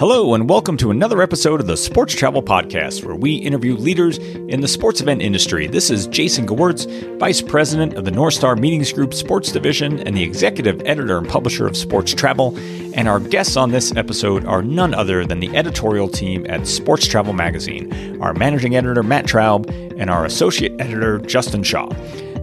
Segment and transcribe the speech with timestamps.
[0.00, 4.16] Hello, and welcome to another episode of the Sports Travel Podcast, where we interview leaders
[4.16, 5.66] in the sports event industry.
[5.66, 10.16] This is Jason Gewirtz, Vice President of the North Star Meetings Group Sports Division and
[10.16, 12.56] the Executive Editor and Publisher of Sports Travel.
[12.94, 17.06] And our guests on this episode are none other than the editorial team at Sports
[17.06, 19.68] Travel Magazine, our Managing Editor, Matt Traub,
[20.00, 21.90] and our Associate Editor, Justin Shaw.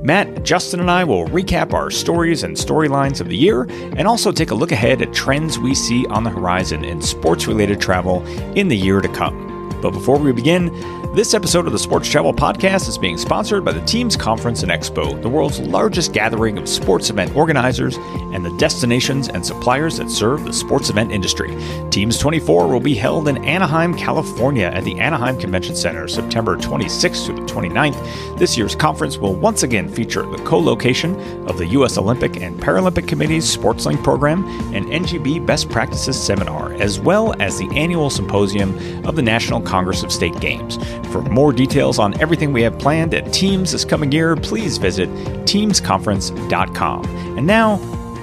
[0.03, 3.63] Matt, Justin, and I will recap our stories and storylines of the year
[3.97, 7.47] and also take a look ahead at trends we see on the horizon in sports
[7.47, 9.47] related travel in the year to come.
[9.81, 10.69] But before we begin,
[11.17, 14.71] this episode of the Sports Travel Podcast is being sponsored by the Teams Conference and
[14.71, 17.97] Expo, the world's largest gathering of sports event organizers
[18.33, 21.57] and the destinations and suppliers that serve the sports event industry.
[21.89, 27.25] Teams 24 will be held in Anaheim, California at the Anaheim Convention Center September 26th
[27.25, 28.37] through the 29th.
[28.37, 31.15] This year's conference will once again feature the co location
[31.47, 31.97] of the U.S.
[31.97, 37.75] Olympic and Paralympic Committee's SportsLink program and NGB Best Practices Seminar, as well as the
[37.75, 40.77] annual symposium of the National Congress of State Games.
[41.11, 45.09] For more details on everything we have planned at Teams this coming year, please visit
[45.45, 47.05] teamsconference.com.
[47.37, 47.75] And now,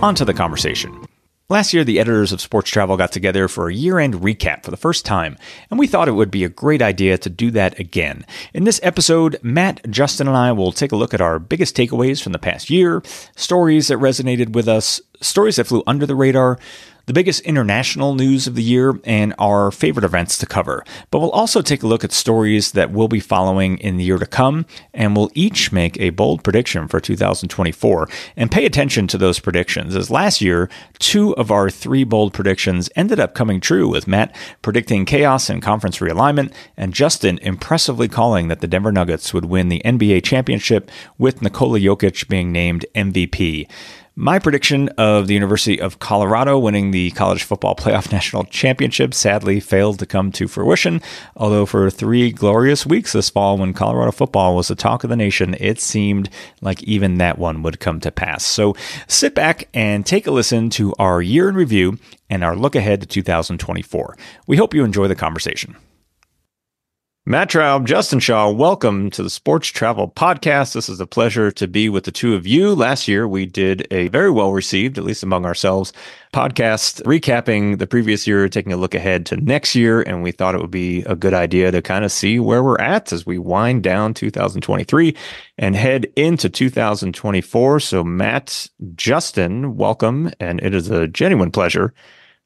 [0.03, 1.05] on to the conversation.
[1.51, 4.71] Last year, the editors of Sports Travel got together for a year end recap for
[4.71, 5.37] the first time,
[5.71, 8.25] and we thought it would be a great idea to do that again.
[8.55, 12.23] In this episode, Matt, Justin, and I will take a look at our biggest takeaways
[12.23, 13.03] from the past year,
[13.37, 16.59] stories that resonated with us, stories that flew under the radar,
[17.07, 20.85] the biggest international news of the year, and our favorite events to cover.
[21.11, 24.19] But we'll also take a look at stories that we'll be following in the year
[24.19, 29.19] to come, and we'll each make a bold prediction for 2024 and pay attention to
[29.19, 29.95] those predictions.
[29.95, 34.35] As last year, two of our three bold predictions ended up coming true, with Matt
[34.63, 39.69] predicting chaos and conference realignment, and Justin impressively calling that the Denver Nuggets would win
[39.69, 43.69] the NBA championship, with Nikola Jokic being named MVP.
[44.17, 49.59] My prediction of the University of Colorado winning the college football playoff national championship sadly
[49.59, 51.03] failed to come to fruition.
[51.37, 55.17] Although, for three glorious weeks this fall, when Colorado football was the talk of the
[55.17, 56.31] nation, it seemed
[56.61, 58.45] like even that one would come to pass.
[58.45, 58.77] So
[59.09, 61.99] sit back and take a listen to our year in review
[62.31, 64.17] and our look ahead to 2024.
[64.47, 65.75] We hope you enjoy the conversation.
[67.27, 70.75] Matt Traub, Justin Shaw, welcome to the Sports Travel Podcast.
[70.75, 72.75] This is a pleasure to be with the two of you.
[72.75, 75.95] Last year, we did a very well received, at least among ourselves,
[76.35, 80.03] podcast recapping the previous year, taking a look ahead to next year.
[80.03, 82.79] And we thought it would be a good idea to kind of see where we're
[82.79, 85.17] at as we wind down 2023
[85.57, 87.81] and head into 2024.
[87.81, 90.31] So, Matt, Justin, welcome.
[90.41, 91.95] And it is a genuine pleasure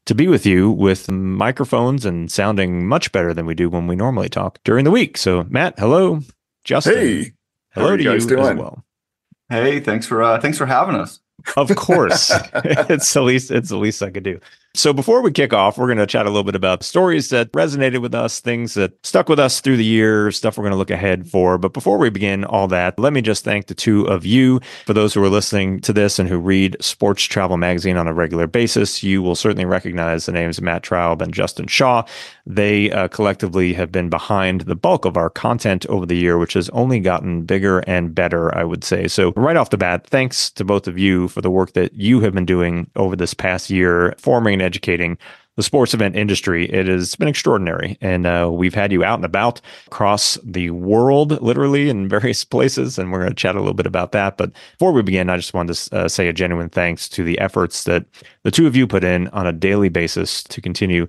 [0.09, 3.95] to be with you with microphones and sounding much better than we do when we
[3.95, 5.19] normally talk during the week.
[5.19, 6.21] So, Matt, hello.
[6.65, 7.33] Justin, hey,
[7.73, 8.85] hello to you, you as well.
[9.51, 11.21] Hey, thanks for uh, thanks for having us.
[11.57, 14.41] Of course, it's the least it's the least I could do.
[14.75, 17.51] So before we kick off, we're going to chat a little bit about stories that
[17.53, 20.79] resonated with us, things that stuck with us through the year, stuff we're going to
[20.79, 21.59] look ahead for.
[21.59, 24.93] But before we begin all that, let me just thank the two of you for
[24.93, 28.47] those who are listening to this and who read Sports Travel Magazine on a regular
[28.47, 29.03] basis.
[29.03, 32.05] You will certainly recognize the names Matt Traub and Justin Shaw.
[32.47, 36.53] They uh, collectively have been behind the bulk of our content over the year, which
[36.53, 39.09] has only gotten bigger and better, I would say.
[39.09, 42.21] So right off the bat, thanks to both of you for the work that you
[42.21, 45.19] have been doing over this past year, forming and educating
[45.59, 46.71] the sports event industry.
[46.71, 47.99] It has been extraordinary.
[48.01, 52.97] And uh, we've had you out and about across the world, literally in various places.
[52.97, 54.37] And we're going to chat a little bit about that.
[54.37, 57.37] But before we begin, I just wanted to uh, say a genuine thanks to the
[57.41, 58.05] efforts that
[58.45, 61.09] the two of you put in on a daily basis to continue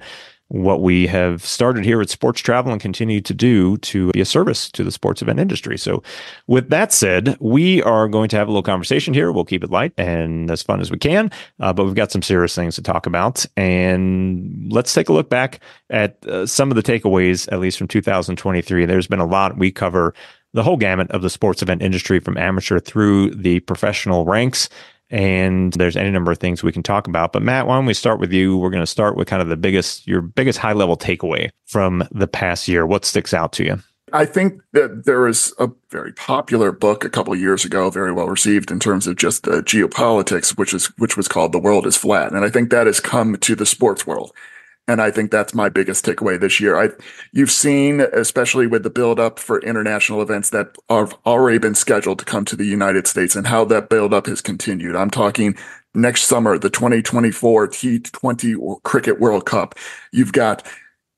[0.50, 4.26] what we have started here at Sports Travel and continue to do to be a
[4.26, 5.78] service to the sports event industry.
[5.78, 6.04] So,
[6.48, 9.32] with that said, we are going to have a little conversation here.
[9.32, 12.24] We'll keep it light and as fun as we can, uh, but we've got some
[12.24, 13.46] serious things to talk about.
[13.56, 15.60] And let's take a look back
[15.92, 18.86] at uh, some of the takeaways, at least from 2023.
[18.86, 19.58] There's been a lot.
[19.58, 20.14] We cover
[20.54, 24.68] the whole gamut of the sports event industry from amateur through the professional ranks
[25.10, 27.34] and there's any number of things we can talk about.
[27.34, 28.58] But Matt, why don't we start with you?
[28.58, 32.08] We're going to start with kind of the biggest, your biggest high level takeaway from
[32.12, 32.86] the past year.
[32.86, 33.80] What sticks out to you?
[34.12, 38.12] I think that there was a very popular book a couple of years ago, very
[38.12, 41.86] well received in terms of just uh, geopolitics, which is which was called "The World
[41.86, 44.32] Is Flat," and I think that has come to the sports world.
[44.90, 46.76] And I think that's my biggest takeaway this year.
[46.76, 46.90] I,
[47.32, 52.18] you've seen, especially with the build up for international events that have already been scheduled
[52.18, 54.96] to come to the United States and how that build up has continued.
[54.96, 55.56] I'm talking
[55.94, 59.76] next summer, the 2024 T20 Cricket World Cup.
[60.12, 60.66] You've got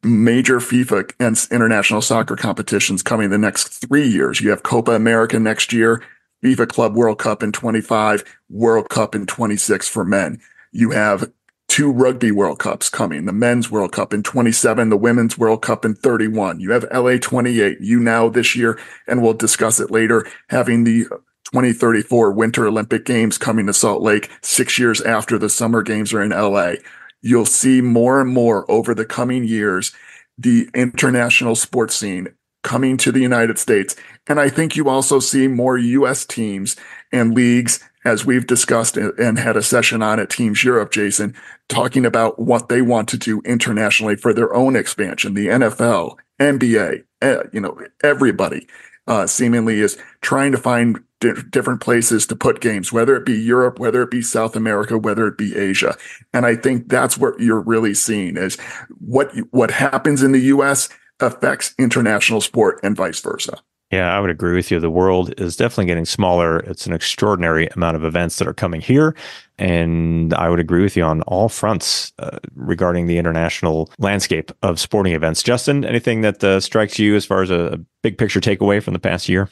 [0.03, 4.41] major FIFA and international soccer competitions coming the next three years.
[4.41, 6.03] You have Copa America next year,
[6.43, 10.41] FIFA Club World Cup in 25, World Cup in 26 for men.
[10.73, 11.31] You have
[11.71, 15.85] two rugby World Cups coming, the men's World Cup in 27, the women's World Cup
[15.85, 16.59] in 31.
[16.59, 18.77] You have LA 28, you now this year,
[19.07, 21.05] and we'll discuss it later, having the
[21.53, 26.21] 2034 Winter Olympic Games coming to Salt Lake six years after the Summer Games are
[26.21, 26.73] in LA.
[27.21, 29.93] You'll see more and more over the coming years
[30.37, 32.27] the international sports scene
[32.63, 33.95] coming to the United States.
[34.27, 36.75] And I think you also see more US teams
[37.13, 41.35] and leagues, as we've discussed and had a session on at Teams Europe, Jason,
[41.69, 45.33] talking about what they want to do internationally for their own expansion.
[45.33, 48.67] The NFL, NBA, eh, you know, everybody
[49.07, 53.39] uh, seemingly is trying to find di- different places to put games, whether it be
[53.39, 55.95] Europe, whether it be South America, whether it be Asia.
[56.33, 58.57] And I think that's what you're really seeing is
[58.99, 60.89] what what happens in the U.S.
[61.19, 63.61] affects international sport and vice versa.
[63.91, 64.79] Yeah, I would agree with you.
[64.79, 66.59] The world is definitely getting smaller.
[66.59, 69.13] It's an extraordinary amount of events that are coming here.
[69.57, 74.79] And I would agree with you on all fronts uh, regarding the international landscape of
[74.79, 75.43] sporting events.
[75.43, 78.93] Justin, anything that uh, strikes you as far as a, a big picture takeaway from
[78.93, 79.49] the past year?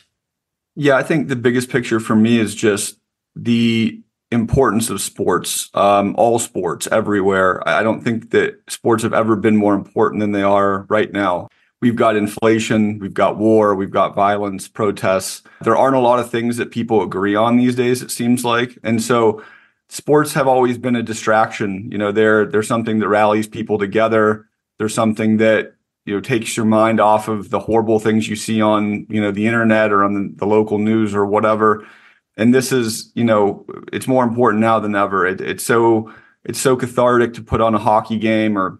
[0.75, 2.97] Yeah, I think the biggest picture for me is just
[3.35, 4.01] the
[4.31, 7.68] importance of sports, um, all sports everywhere.
[7.68, 11.50] I don't think that sports have ever been more important than they are right now.
[11.81, 15.44] We've got inflation, we've got war, we've got violence, protests.
[15.62, 18.78] There aren't a lot of things that people agree on these days, it seems like.
[18.84, 19.42] And so
[19.88, 21.90] sports have always been a distraction.
[21.92, 24.48] You know, they're they're something that rallies people together.
[24.78, 28.62] They're something that, you know, takes your mind off of the horrible things you see
[28.62, 31.88] on, you know, the internet or on the, the local news or whatever.
[32.36, 35.26] And this is, you know, it's more important now than ever.
[35.26, 38.80] It, it's so it's so cathartic to put on a hockey game or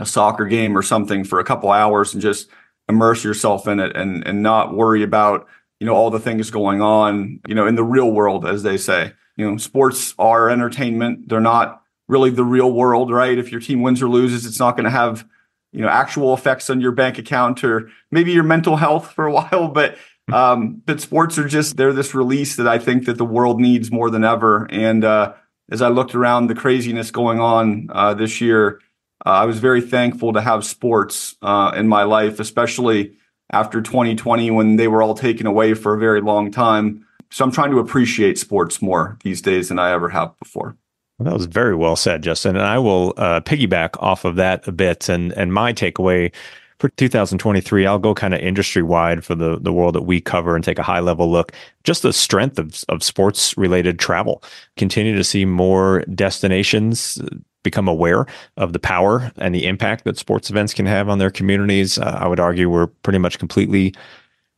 [0.00, 2.48] a soccer game or something for a couple hours and just
[2.88, 5.46] immerse yourself in it and and not worry about
[5.78, 8.76] you know all the things going on you know in the real world as they
[8.76, 9.12] say.
[9.36, 11.28] You know sports are entertainment.
[11.28, 13.38] They're not really the real world right?
[13.38, 15.24] If your team wins or loses it's not going to have
[15.72, 19.32] you know actual effects on your bank account or maybe your mental health for a
[19.32, 19.96] while but
[20.32, 23.90] um but sports are just they're this release that i think that the world needs
[23.92, 24.66] more than ever.
[24.70, 25.34] And uh
[25.70, 28.80] as i looked around the craziness going on uh this year
[29.26, 33.16] uh, I was very thankful to have sports uh, in my life, especially
[33.52, 37.06] after 2020 when they were all taken away for a very long time.
[37.30, 40.76] So I'm trying to appreciate sports more these days than I ever have before.
[41.18, 42.56] Well, that was very well said, Justin.
[42.56, 45.08] And I will uh, piggyback off of that a bit.
[45.08, 46.32] And and my takeaway
[46.78, 50.56] for 2023, I'll go kind of industry wide for the the world that we cover
[50.56, 51.52] and take a high level look.
[51.84, 54.42] Just the strength of of sports related travel.
[54.78, 57.20] Continue to see more destinations
[57.62, 58.26] become aware
[58.56, 61.98] of the power and the impact that sports events can have on their communities.
[61.98, 63.94] Uh, I would argue we're pretty much completely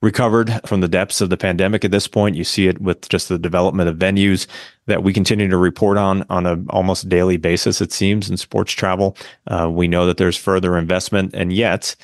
[0.03, 2.37] recovered from the depths of the pandemic at this point.
[2.37, 4.47] You see it with just the development of venues
[4.87, 8.73] that we continue to report on on a almost daily basis, it seems, in sports
[8.73, 9.17] travel.
[9.47, 11.95] Uh, we know that there's further investment, and yet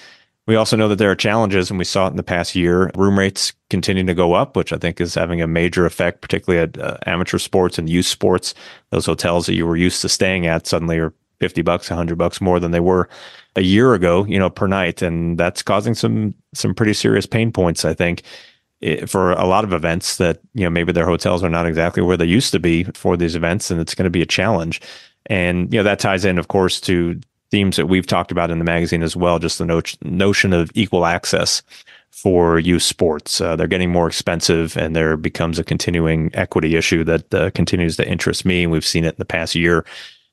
[0.49, 2.91] we also know that there are challenges, and we saw it in the past year.
[2.97, 6.63] Room rates continue to go up, which I think is having a major effect, particularly
[6.63, 8.55] at uh, amateur sports and youth sports.
[8.89, 12.41] Those hotels that you were used to staying at suddenly are 50 bucks, 100 bucks
[12.41, 13.11] more than they were
[13.57, 15.03] a year ago, you know, per night.
[15.03, 18.23] And that's causing some, some pretty serious pain points, I think,
[19.07, 22.17] for a lot of events that, you know, maybe their hotels are not exactly where
[22.17, 23.71] they used to be for these events.
[23.71, 24.81] And it's going to be a challenge.
[25.27, 28.59] And, you know, that ties in, of course, to themes that we've talked about in
[28.59, 31.63] the magazine as well, just the no- notion of equal access
[32.11, 33.41] for youth sports.
[33.41, 37.97] Uh, they're getting more expensive and there becomes a continuing equity issue that uh, continues
[37.97, 38.65] to interest me.
[38.65, 39.85] And we've seen it in the past year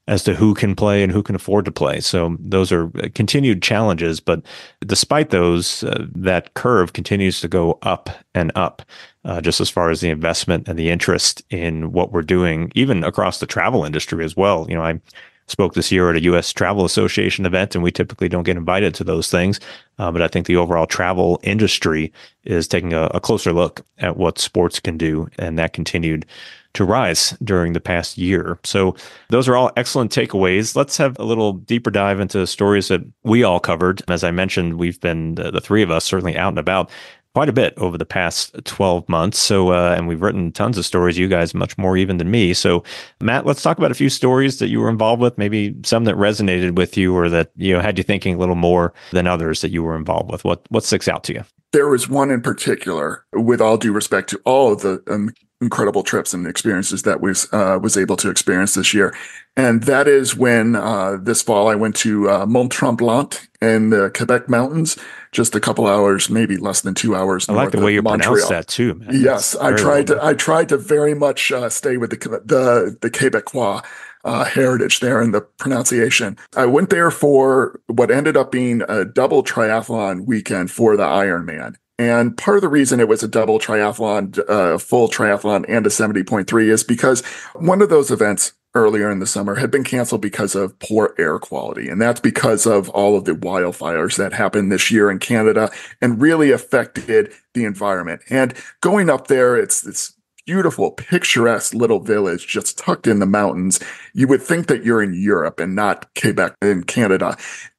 [0.08, 2.00] as to who can play and who can afford to play.
[2.00, 4.20] So those are continued challenges.
[4.20, 4.44] But
[4.86, 8.84] despite those, uh, that curve continues to go up and up,
[9.24, 13.04] uh, just as far as the investment and the interest in what we're doing, even
[13.04, 14.68] across the travel industry as well.
[14.70, 15.02] You know, I
[15.48, 16.52] spoke this year at a U.S.
[16.52, 19.60] Travel Association event, and we typically don't get invited to those things.
[20.00, 22.12] Uh, but I think the overall travel industry
[22.44, 26.26] is taking a, a, closer look at what sports can do, and that continued
[26.74, 28.60] to rise during the past year.
[28.64, 28.96] So
[29.30, 30.76] those are all excellent takeaways.
[30.76, 34.02] Let's have a little deeper dive into stories that we all covered.
[34.10, 36.90] As I mentioned, we've been the, the three of us certainly out and about
[37.36, 39.38] quite a bit over the past 12 months.
[39.38, 42.54] So, uh, and we've written tons of stories, you guys much more even than me.
[42.54, 42.82] So,
[43.20, 46.16] Matt, let's talk about a few stories that you were involved with, maybe some that
[46.16, 49.60] resonated with you or that, you know, had you thinking a little more than others
[49.60, 50.46] that you were involved with.
[50.46, 51.44] What, what sticks out to you?
[51.74, 56.04] There was one in particular, with all due respect to all of the um, incredible
[56.04, 59.14] trips and experiences that we was uh, was able to experience this year,
[59.58, 64.10] and that is when uh, this fall I went to uh, Mont Tremblant in the
[64.16, 64.98] Quebec mountains,
[65.36, 67.48] just a couple hours, maybe less than two hours.
[67.50, 68.34] I like the way you Montreal.
[68.34, 68.96] pronounce that too.
[68.96, 69.10] Man.
[69.12, 70.24] Yes, I tried to.
[70.24, 73.84] I tried to very much uh, stay with the the the Quebecois
[74.24, 76.38] uh, heritage there in the pronunciation.
[76.56, 81.76] I went there for what ended up being a double triathlon weekend for the Ironman.
[81.98, 85.90] And part of the reason it was a double triathlon, uh, full triathlon and a
[85.90, 90.54] 70.3 is because one of those events earlier in the summer had been canceled because
[90.54, 91.90] of poor air quality.
[91.90, 96.22] And that's because of all of the wildfires that happened this year in Canada and
[96.22, 98.22] really affected the environment.
[98.30, 100.16] And going up there, it's, it's,
[100.46, 103.80] beautiful, picturesque little village just tucked in the mountains.
[104.14, 107.36] You would think that you're in Europe and not Quebec in Canada.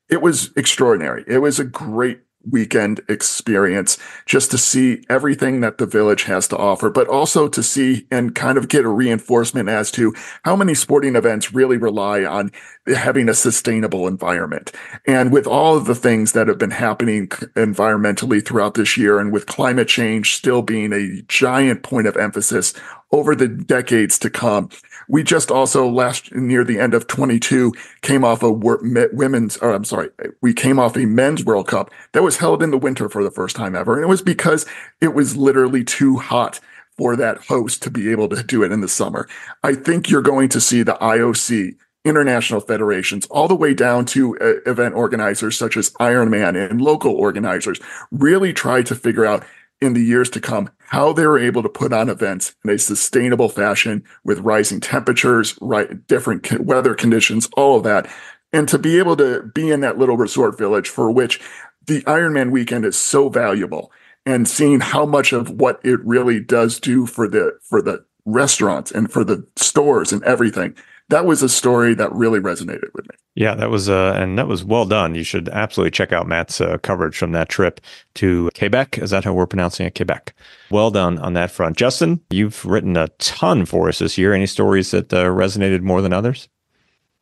[0.08, 1.24] It was extraordinary.
[1.26, 6.56] It was a great weekend experience just to see everything that the village has to
[6.56, 10.74] offer, but also to see and kind of get a reinforcement as to how many
[10.74, 12.50] sporting events really rely on
[12.86, 14.72] having a sustainable environment.
[15.06, 19.32] And with all of the things that have been happening environmentally throughout this year and
[19.32, 22.74] with climate change still being a giant point of emphasis
[23.12, 24.68] over the decades to come,
[25.08, 27.72] we just also last near the end of 22
[28.02, 30.10] came off a women's, or I'm sorry,
[30.42, 33.30] we came off a men's World Cup that was held in the winter for the
[33.30, 33.94] first time ever.
[33.94, 34.66] And it was because
[35.00, 36.60] it was literally too hot
[36.96, 39.28] for that host to be able to do it in the summer.
[39.62, 44.38] I think you're going to see the IOC international federations, all the way down to
[44.38, 47.80] uh, event organizers such as Ironman and local organizers,
[48.12, 49.44] really try to figure out
[49.80, 52.78] in the years to come how they were able to put on events in a
[52.78, 58.08] sustainable fashion with rising temperatures, right, different weather conditions, all of that.
[58.52, 61.40] And to be able to be in that little resort village for which
[61.86, 63.90] the Ironman weekend is so valuable
[64.24, 68.92] and seeing how much of what it really does do for the, for the restaurants
[68.92, 70.76] and for the stores and everything
[71.08, 73.16] that was a story that really resonated with me.
[73.34, 75.14] Yeah, that was uh, and that was well done.
[75.14, 77.80] You should absolutely check out Matt's uh, coverage from that trip
[78.14, 78.98] to Quebec.
[78.98, 79.94] Is that how we're pronouncing it?
[79.94, 80.34] Quebec.
[80.70, 82.20] Well done on that front, Justin.
[82.30, 84.32] You've written a ton for us this year.
[84.32, 86.48] Any stories that uh, resonated more than others?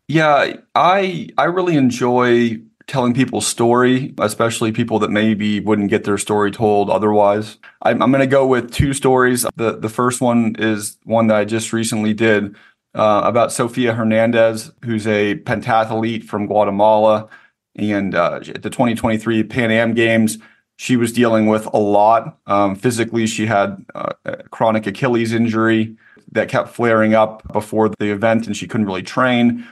[0.06, 6.18] Yeah, I I really enjoy telling people's story, especially people that maybe wouldn't get their
[6.18, 7.56] story told otherwise.
[7.82, 9.46] I'm, I'm going to go with two stories.
[9.56, 12.54] The the first one is one that I just recently did
[12.94, 17.28] uh, about Sofia Hernandez, who's a pentathlete from Guatemala.
[17.76, 20.38] And uh, at the 2023 Pan Am Games,
[20.76, 22.38] she was dealing with a lot.
[22.46, 24.12] Um, physically, she had uh,
[24.50, 25.96] chronic Achilles injury
[26.32, 29.66] that kept flaring up before the event, and she couldn't really train.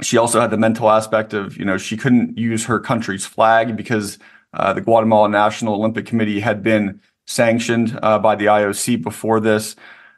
[0.00, 3.76] She also had the mental aspect of, you know, she couldn't use her country's flag
[3.76, 4.18] because
[4.54, 9.76] uh, the Guatemala National Olympic Committee had been sanctioned uh, by the IOC before this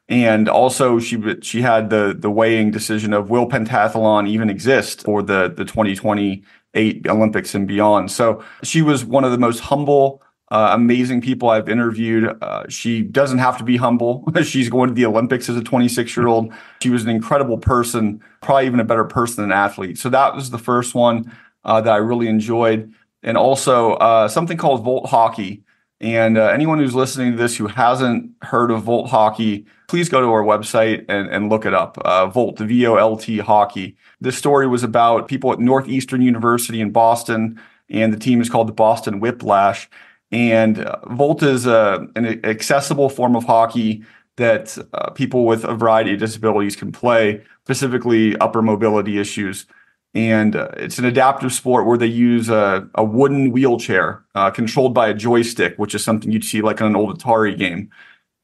[0.09, 5.23] and also she she had the the weighing decision of will pentathlon even exist for
[5.23, 8.11] the the 2028 Olympics and beyond.
[8.11, 12.37] So she was one of the most humble, uh, amazing people I've interviewed.
[12.43, 14.31] Uh, she doesn't have to be humble.
[14.43, 16.53] She's going to the Olympics as a 26 year old.
[16.83, 19.97] She was an incredible person, probably even a better person than an athlete.
[19.97, 21.33] So that was the first one
[21.65, 22.93] uh, that I really enjoyed.
[23.23, 25.64] And also uh, something called Volt Hockey.
[26.05, 30.21] And uh, anyone who's listening to this who hasn't heard of Volt Hockey, please go
[30.21, 31.97] to our website and, and look it up.
[31.97, 33.97] Uh, Volt, V O L T Hockey.
[34.21, 37.59] This story was about people at Northeastern University in Boston,
[37.89, 39.89] and the team is called the Boston Whiplash.
[40.31, 44.05] And uh, Volt is uh, an accessible form of hockey
[44.37, 49.65] that uh, people with a variety of disabilities can play, specifically upper mobility issues.
[50.15, 54.95] And uh, it's an adaptive sport where they use a, a wooden wheelchair uh, controlled
[54.95, 57.91] by a joystick, which is something you'd see like on an old Atari game.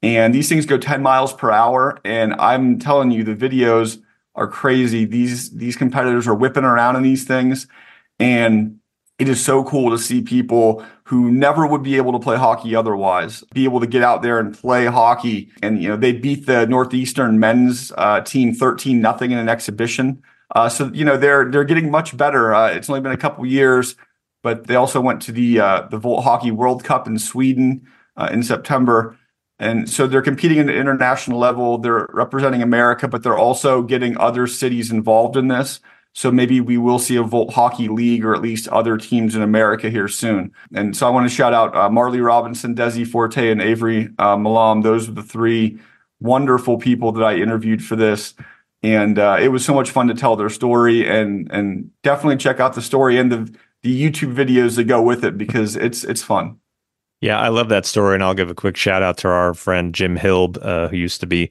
[0.03, 4.03] And these things go 10 miles per hour and i'm telling you the videos
[4.35, 5.05] are crazy.
[5.05, 7.67] These these competitors are whipping around in these things
[8.19, 8.79] and
[9.19, 12.75] it is so cool to see people who never would be able to play hockey
[12.75, 15.51] otherwise be able to get out there and play hockey.
[15.63, 20.23] And you know they beat the northeastern men's uh, team 13 nothing in an exhibition
[20.53, 23.45] uh, so you know they're they're getting much better uh, it's only been a couple
[23.47, 23.97] years
[24.43, 28.29] but they also went to the uh, the Volt Hockey World Cup in Sweden uh,
[28.33, 29.17] in September
[29.61, 31.77] and so they're competing at an international level.
[31.77, 35.81] They're representing America, but they're also getting other cities involved in this.
[36.15, 39.43] So maybe we will see a Volt Hockey League or at least other teams in
[39.43, 40.53] America here soon.
[40.75, 44.37] And so I want to shout out uh, Marley Robinson, Desi Forte, and Avery uh,
[44.37, 44.81] Malam.
[44.81, 45.79] Those are the three
[46.21, 48.35] wonderful people that I interviewed for this.
[48.83, 52.61] And uh, it was so much fun to tell their story and and definitely check
[52.61, 56.23] out the story and the the YouTube videos that go with it because it's it's
[56.23, 56.57] fun.
[57.21, 59.95] Yeah, I love that story, and I'll give a quick shout out to our friend
[59.95, 61.51] Jim Hild, uh, who used to be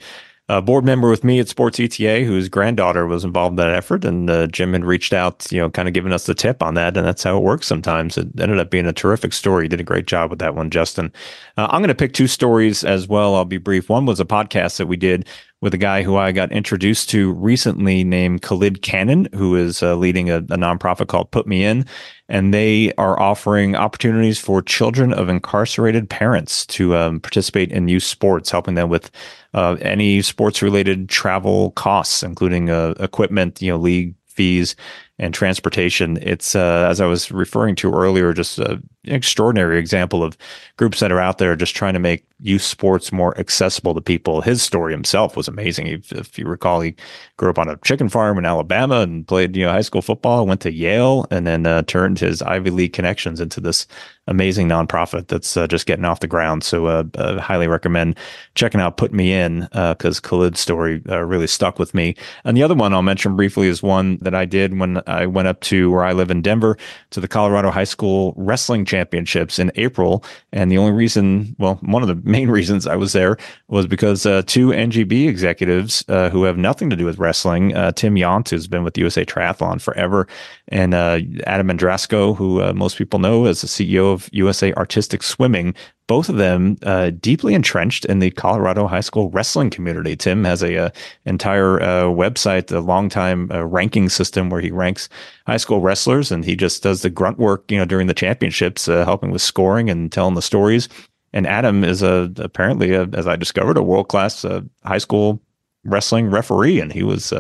[0.49, 4.03] a board member with me at Sports ETA, whose granddaughter was involved in that effort,
[4.03, 6.73] and uh, Jim had reached out, you know, kind of giving us the tip on
[6.73, 8.17] that, and that's how it works sometimes.
[8.17, 9.65] It ended up being a terrific story.
[9.65, 11.13] You did a great job with that one, Justin.
[11.55, 13.35] Uh, I'm going to pick two stories as well.
[13.35, 13.89] I'll be brief.
[13.89, 15.27] One was a podcast that we did
[15.61, 19.95] with a guy who I got introduced to recently named Khalid Cannon, who is uh,
[19.95, 21.85] leading a, a nonprofit called Put Me In.
[22.29, 28.03] And they are offering opportunities for children of incarcerated parents to um, participate in youth
[28.03, 29.11] sports, helping them with
[29.53, 34.75] uh, any sports related travel costs, including uh, equipment, you know, league fees
[35.17, 36.17] and transportation.
[36.21, 40.37] It's, uh, as I was referring to earlier, just an extraordinary example of
[40.77, 44.41] groups that are out there just trying to make youth sports more accessible to people.
[44.41, 45.87] His story himself was amazing.
[45.87, 46.95] If, if you recall, he
[47.37, 50.45] grew up on a chicken farm in Alabama and played, you know, high school football,
[50.45, 53.87] went to Yale, and then uh, turned his Ivy League connections into this
[54.27, 56.63] amazing nonprofit that's uh, just getting off the ground.
[56.63, 58.15] So, uh, uh highly recommend
[58.55, 62.15] checking out Put Me In because uh, Khalid's story uh, really stuck with me.
[62.45, 65.47] And the other one I'll mention briefly is one that I did when I went
[65.47, 66.77] up to where I live in Denver
[67.09, 70.25] to the Colorado High School Wrestling Championships in April.
[70.51, 73.37] And the only reason, well, one of the main reasons I was there
[73.69, 77.93] was because uh, two NGB executives uh, who have nothing to do with wrestling, uh,
[77.93, 80.27] Tim Yount, who's been with USA Triathlon forever,
[80.69, 85.23] and uh, Adam Andrasko, who uh, most people know as the CEO of USA Artistic
[85.23, 85.73] Swimming,
[86.07, 90.15] both of them uh, deeply entrenched in the Colorado high school wrestling community.
[90.15, 90.89] Tim has a, a uh,
[91.25, 95.09] entire uh, website, a long time uh, ranking system where he ranks
[95.45, 98.87] high school wrestlers, and he just does the grunt work, you know, during the championships,
[98.87, 100.89] uh, helping with scoring and telling the stories.
[101.33, 105.39] And Adam is a apparently, a, as I discovered, a world class uh, high school
[105.83, 107.33] wrestling referee, and he was.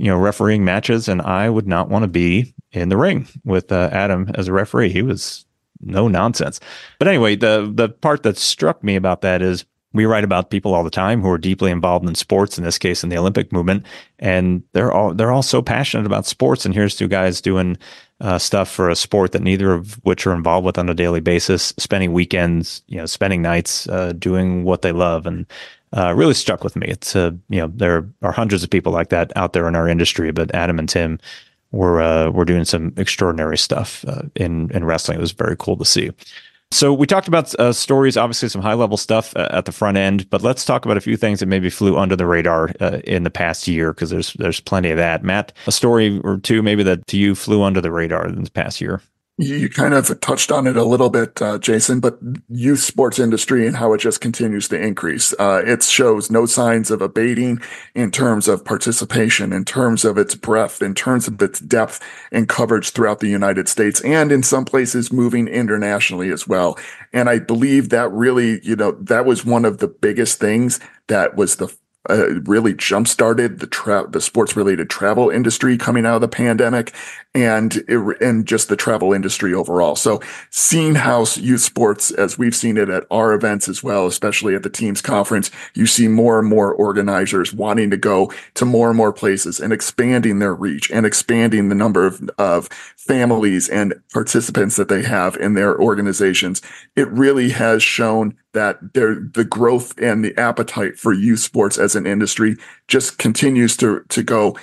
[0.00, 3.70] You know, refereeing matches, and I would not want to be in the ring with
[3.70, 4.88] uh, Adam as a referee.
[4.88, 5.44] He was
[5.80, 6.58] no nonsense.
[6.98, 10.74] But anyway, the the part that struck me about that is we write about people
[10.74, 13.52] all the time who are deeply involved in sports, in this case, in the Olympic
[13.52, 13.84] movement,
[14.18, 16.64] and they're all they're all so passionate about sports.
[16.64, 17.76] And here's two guys doing
[18.20, 21.20] uh, stuff for a sport that neither of which are involved with on a daily
[21.20, 25.46] basis, spending weekends, you know, spending nights, uh, doing what they love, and
[25.96, 26.86] uh, really stuck with me.
[26.88, 29.88] It's uh, you know there are hundreds of people like that out there in our
[29.88, 31.18] industry, but Adam and Tim
[31.72, 35.18] were uh, were doing some extraordinary stuff uh, in in wrestling.
[35.18, 36.10] It was very cool to see.
[36.72, 39.96] So we talked about uh, stories, obviously some high level stuff uh, at the front
[39.96, 43.00] end, but let's talk about a few things that maybe flew under the radar uh,
[43.04, 45.24] in the past year because there's there's plenty of that.
[45.24, 48.50] Matt, a story or two maybe that to you flew under the radar in the
[48.50, 49.02] past year
[49.40, 53.66] you kind of touched on it a little bit, uh, Jason, but youth sports industry
[53.66, 55.32] and how it just continues to increase.
[55.38, 57.60] Uh, it shows no signs of abating
[57.94, 62.00] in terms of participation, in terms of its breadth, in terms of its depth
[62.30, 66.78] and coverage throughout the United States, and in some places moving internationally as well.
[67.12, 71.34] And I believe that really, you know, that was one of the biggest things that
[71.34, 71.74] was the
[72.08, 76.28] uh, really jump started the tra- the sports related travel industry coming out of the
[76.28, 76.94] pandemic
[77.34, 79.94] and it, and just the travel industry overall.
[79.94, 84.54] So seeing how youth sports as we've seen it at our events as well, especially
[84.54, 88.88] at the teams conference, you see more and more organizers wanting to go to more
[88.88, 93.94] and more places and expanding their reach and expanding the number of, of families and
[94.12, 96.62] participants that they have in their organizations.
[96.96, 101.94] It really has shown that there, the growth and the appetite for youth sports as
[101.94, 102.56] an industry
[102.88, 104.56] just continues to, to go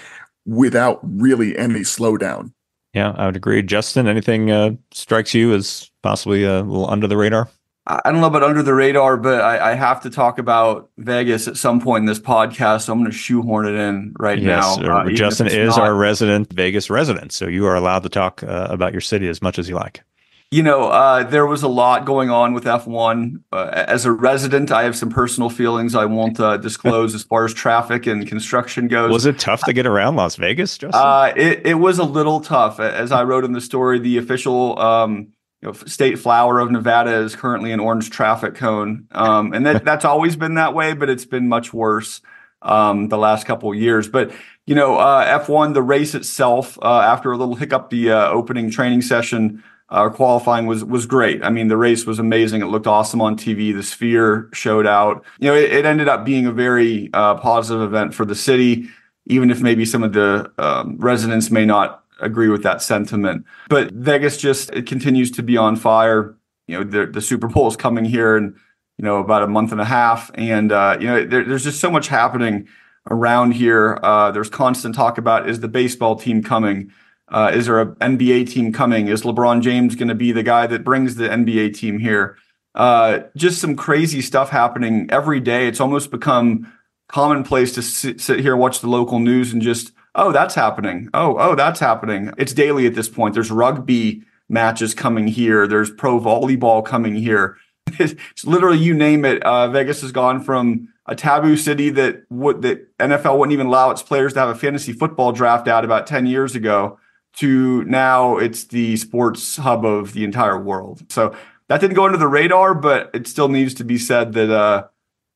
[0.45, 2.51] without really any slowdown.
[2.93, 3.61] Yeah, I would agree.
[3.61, 7.49] Justin, anything uh, strikes you as possibly a little under the radar?
[7.85, 11.47] I don't know about under the radar, but I, I, have to talk about Vegas
[11.47, 12.81] at some point in this podcast.
[12.81, 14.97] So I'm going to shoehorn it in right yes, now.
[14.97, 15.79] Uh, Justin is not.
[15.79, 19.41] our resident Vegas resident, so you are allowed to talk uh, about your city as
[19.41, 20.03] much as you like.
[20.49, 23.43] You know, uh, there was a lot going on with F1.
[23.51, 27.43] Uh, as a resident, I have some personal feelings I won't uh, disclose as far
[27.43, 29.11] as traffic and construction goes.
[29.11, 31.01] Was it tough to get around Las Vegas, Justin?
[31.01, 32.79] Uh, it, it was a little tough.
[32.79, 37.15] As I wrote in the story, the official um, you know, state flower of Nevada
[37.15, 39.05] is currently an orange traffic cone.
[39.11, 42.21] Um, and that, that's always been that way, but it's been much worse
[42.61, 44.07] um, the last couple of years.
[44.07, 44.31] But,
[44.65, 49.01] you know, uh, F1, the race itself, uh, after a little hiccup, the opening training
[49.01, 51.43] session, our qualifying was was great.
[51.43, 52.61] I mean, the race was amazing.
[52.61, 53.73] It looked awesome on TV.
[53.73, 55.23] The Sphere showed out.
[55.39, 58.89] You know, it, it ended up being a very uh, positive event for the city,
[59.27, 63.45] even if maybe some of the um, residents may not agree with that sentiment.
[63.69, 66.35] But Vegas just it continues to be on fire.
[66.67, 68.55] You know, the, the Super Bowl is coming here in
[68.97, 71.79] you know about a month and a half, and uh, you know there, there's just
[71.79, 72.67] so much happening
[73.09, 73.99] around here.
[74.03, 76.91] Uh, there's constant talk about is the baseball team coming
[77.29, 79.07] uh, is there an NBA team coming?
[79.07, 82.37] Is LeBron James going to be the guy that brings the NBA team here?
[82.73, 85.67] Uh, just some crazy stuff happening every day.
[85.67, 86.71] It's almost become
[87.09, 91.09] commonplace to sit, sit here, watch the local news, and just, oh, that's happening.
[91.13, 92.31] Oh, oh, that's happening.
[92.37, 93.33] It's daily at this point.
[93.33, 95.67] There's rugby matches coming here.
[95.67, 97.57] There's pro volleyball coming here.
[97.99, 99.43] it's literally you name it.
[99.43, 103.89] Uh, Vegas has gone from a taboo city that would that NFL wouldn't even allow
[103.91, 106.99] its players to have a fantasy football draft out about 10 years ago
[107.37, 111.11] to now it's the sports hub of the entire world.
[111.11, 111.35] So
[111.69, 114.87] that didn't go under the radar, but it still needs to be said that uh,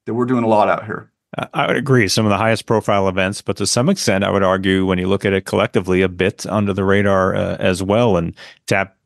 [0.05, 1.11] that we're doing a lot out here.
[1.53, 2.09] I would agree.
[2.09, 5.07] Some of the highest profile events, but to some extent, I would argue when you
[5.07, 8.17] look at it collectively, a bit under the radar uh, as well.
[8.17, 8.35] And
[8.67, 8.97] tap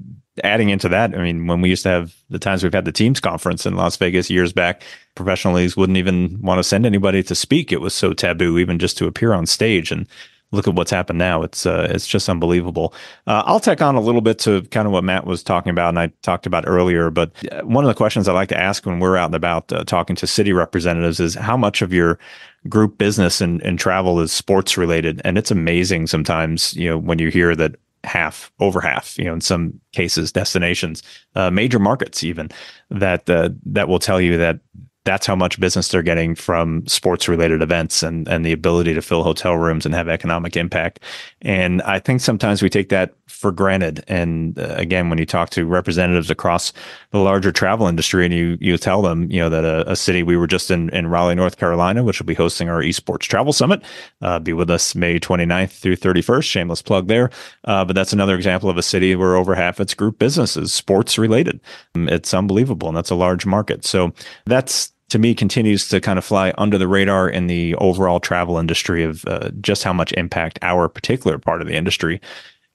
[0.44, 2.92] adding into that, I mean, when we used to have the times we've had the
[2.92, 4.82] teams conference in Las Vegas years back,
[5.14, 7.72] professional leagues wouldn't even want to send anybody to speak.
[7.72, 9.92] It was so taboo, even just to appear on stage.
[9.92, 10.08] And
[10.56, 11.44] look at what's happened now.
[11.44, 12.94] It's uh, it's just unbelievable.
[13.28, 15.90] Uh, I'll tack on a little bit to kind of what Matt was talking about
[15.90, 17.10] and I talked about earlier.
[17.10, 19.72] But uh, one of the questions I like to ask when we're out and about
[19.72, 22.20] uh, talking to city representatives is how much of your
[22.68, 25.22] group business and, and travel is sports related.
[25.24, 29.34] And it's amazing sometimes, you know, when you hear that half, over half, you know,
[29.34, 31.04] in some cases, destinations,
[31.36, 32.50] uh, major markets even
[32.90, 34.60] that uh, that will tell you that
[35.06, 39.02] that's how much business they're getting from sports related events and, and the ability to
[39.02, 41.00] fill hotel rooms and have economic impact.
[41.42, 44.04] And I think sometimes we take that for granted.
[44.08, 46.74] And uh, again, when you talk to representatives across
[47.12, 50.24] the larger travel industry and you, you tell them, you know, that a, a city,
[50.24, 53.54] we were just in, in Raleigh, North Carolina, which will be hosting our esports travel
[53.54, 53.84] summit,
[54.24, 57.30] uh, be with us May 29th through 31st, shameless plug there.
[57.66, 60.74] Uh, but that's another example of a city where over half its group business is
[60.74, 61.60] sports related.
[61.94, 62.88] It's unbelievable.
[62.88, 63.86] And that's a large market.
[63.86, 64.14] So
[64.46, 68.58] that's, to me continues to kind of fly under the radar in the overall travel
[68.58, 72.20] industry of uh, just how much impact our particular part of the industry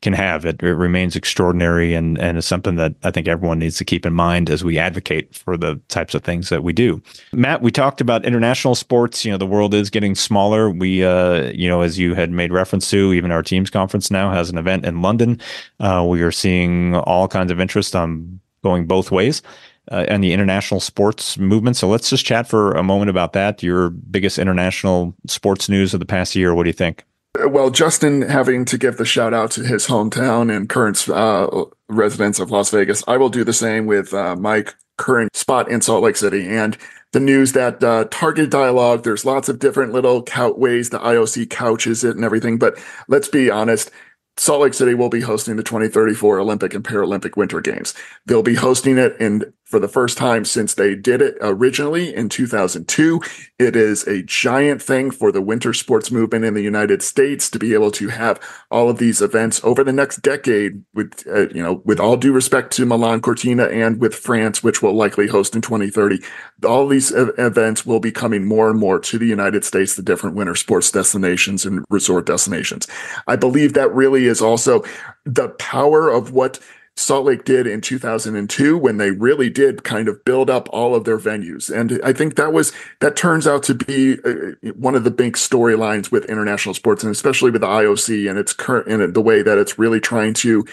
[0.03, 0.47] can have.
[0.47, 4.07] It, it, remains extraordinary and, and is something that I think everyone needs to keep
[4.07, 7.03] in mind as we advocate for the types of things that we do.
[7.33, 9.25] Matt, we talked about international sports.
[9.25, 10.71] You know, the world is getting smaller.
[10.71, 14.33] We, uh, you know, as you had made reference to, even our teams conference now
[14.33, 15.38] has an event in London.
[15.81, 19.43] Uh, we are seeing all kinds of interest on going both ways
[19.90, 21.76] uh, and the international sports movement.
[21.76, 23.62] So let's just chat for a moment about that.
[23.62, 26.55] Your biggest international sports news of the past year.
[26.55, 27.05] What do you think?
[27.46, 32.40] Well, Justin having to give the shout out to his hometown and current uh, residents
[32.40, 34.64] of Las Vegas, I will do the same with uh, my
[34.98, 36.46] current spot in Salt Lake City.
[36.48, 36.76] And
[37.12, 40.24] the news that uh, target dialogue, there's lots of different little
[40.57, 42.59] ways the IOC couches it and everything.
[42.59, 43.90] But let's be honest,
[44.37, 47.94] Salt Lake City will be hosting the 2034 Olympic and Paralympic Winter Games.
[48.26, 52.28] They'll be hosting it in for the first time since they did it originally in
[52.28, 53.20] 2002.
[53.61, 57.59] It is a giant thing for the winter sports movement in the United States to
[57.59, 58.40] be able to have
[58.72, 62.33] all of these events over the next decade with, uh, you know, with all due
[62.33, 66.20] respect to Milan Cortina and with France, which will likely host in 2030.
[66.66, 70.35] All these events will be coming more and more to the United States, the different
[70.35, 72.88] winter sports destinations and resort destinations.
[73.28, 74.83] I believe that really is also
[75.24, 76.59] the power of what
[77.00, 81.04] Salt Lake did in 2002 when they really did kind of build up all of
[81.04, 81.74] their venues.
[81.74, 85.34] And I think that was, that turns out to be uh, one of the big
[85.34, 89.42] storylines with international sports and especially with the IOC and its current, and the way
[89.42, 90.64] that it's really trying to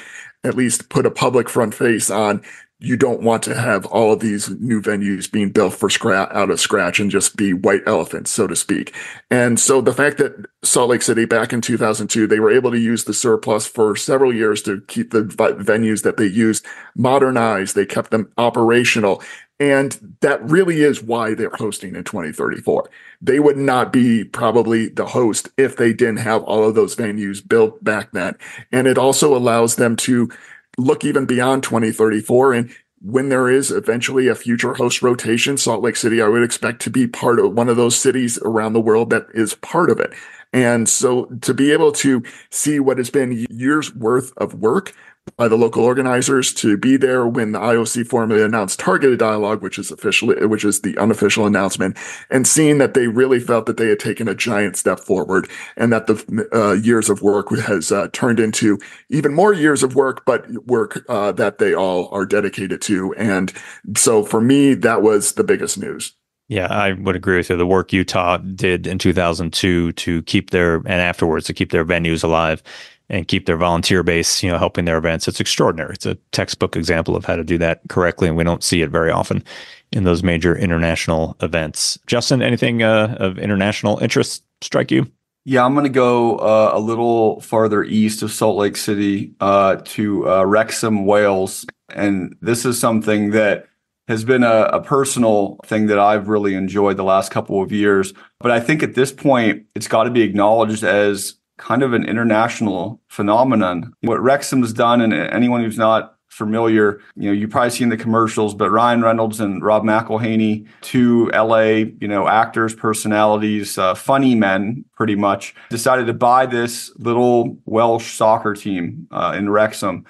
[0.44, 2.42] at least put a public front face on
[2.80, 6.52] you don't want to have all of these new venues being built for scratch out
[6.52, 8.94] of scratch and just be white elephants, so to speak.
[9.32, 12.78] And so the fact that Salt Lake City back in 2002, they were able to
[12.78, 17.76] use the surplus for several years to keep the venues that they used modernized.
[17.76, 19.24] They kept them operational.
[19.60, 22.90] And that really is why they're hosting in 2034.
[23.22, 27.48] They would not be probably the host if they didn't have all of those venues
[27.48, 28.36] built back then.
[28.72, 30.30] And it also allows them to
[30.78, 35.96] look even beyond 2034 and when there is eventually a future host rotation, Salt Lake
[35.96, 39.12] City, I would expect to be part of one of those cities around the world
[39.12, 40.14] that is part of it.
[40.54, 44.94] And so to be able to see what has been years worth of work
[45.36, 49.78] by the local organizers to be there when the IOC formally announced targeted dialogue, which
[49.78, 51.98] is officially, which is the unofficial announcement,
[52.30, 55.92] and seeing that they really felt that they had taken a giant step forward and
[55.92, 60.24] that the uh, years of work has uh, turned into even more years of work,
[60.26, 63.14] but work uh, that they all are dedicated to.
[63.16, 63.52] And
[63.96, 66.14] so for me, that was the biggest news.
[66.50, 67.58] Yeah, I would agree with you.
[67.58, 72.24] The work Utah did in 2002 to keep their, and afterwards to keep their venues
[72.24, 72.64] alive
[73.10, 75.28] and keep their volunteer base, you know, helping their events.
[75.28, 75.94] It's extraordinary.
[75.94, 78.90] It's a textbook example of how to do that correctly, and we don't see it
[78.90, 79.44] very often
[79.92, 81.98] in those major international events.
[82.08, 85.10] Justin, anything uh, of international interest strike you?
[85.46, 89.78] Yeah, I'm going to go uh, a little farther east of Salt Lake City uh,
[89.86, 91.66] to uh, Wrexham, Wales,
[91.96, 93.66] and this is something that
[94.10, 98.14] has been a, a personal thing that I've really enjoyed the last couple of years.
[98.40, 102.06] But I think at this point, it's got to be acknowledged as kind of an
[102.06, 103.94] international phenomenon.
[104.02, 108.54] What Wrexham's done, and anyone who's not familiar, you know, you've probably seen the commercials,
[108.54, 114.86] but Ryan Reynolds and Rob McElhenney, two LA, you know, actors, personalities, uh, funny men,
[114.96, 120.06] pretty much, decided to buy this little Welsh soccer team uh, in Wrexham.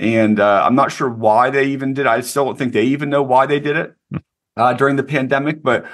[0.00, 2.06] And uh, I'm not sure why they even did.
[2.06, 3.94] I still don't think they even know why they did it
[4.56, 5.62] uh, during the pandemic.
[5.62, 5.86] But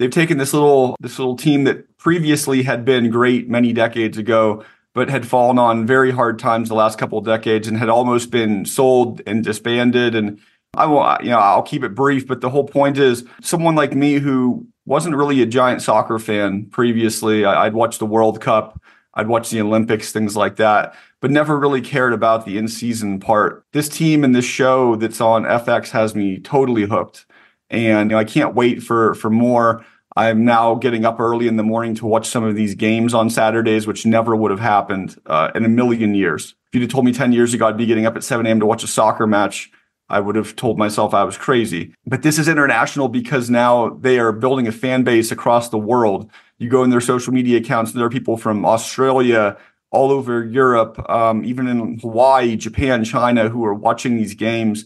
[0.00, 4.64] they've taken this little this little team that previously had been great many decades ago
[4.92, 8.30] but had fallen on very hard times the last couple of decades and had almost
[8.30, 10.14] been sold and disbanded.
[10.14, 10.40] And
[10.74, 13.94] I will, you know, I'll keep it brief, but the whole point is someone like
[13.94, 17.44] me who wasn't really a giant soccer fan previously.
[17.44, 18.80] I, would watch the World Cup,
[19.14, 23.20] I'd watch the Olympics, things like that, but never really cared about the in season
[23.20, 23.64] part.
[23.72, 27.26] This team and this show that's on FX has me totally hooked.
[27.68, 29.84] And you know, I can't wait for for more.
[30.16, 33.30] I'm now getting up early in the morning to watch some of these games on
[33.30, 36.54] Saturdays, which never would have happened uh, in a million years.
[36.68, 38.60] If you'd have told me 10 years ago I'd be getting up at 7 a.m.
[38.60, 39.70] to watch a soccer match,
[40.08, 41.94] I would have told myself I was crazy.
[42.04, 46.28] But this is international because now they are building a fan base across the world.
[46.58, 49.56] You go in their social media accounts, and there are people from Australia,
[49.92, 54.84] all over Europe, um, even in Hawaii, Japan, China, who are watching these games.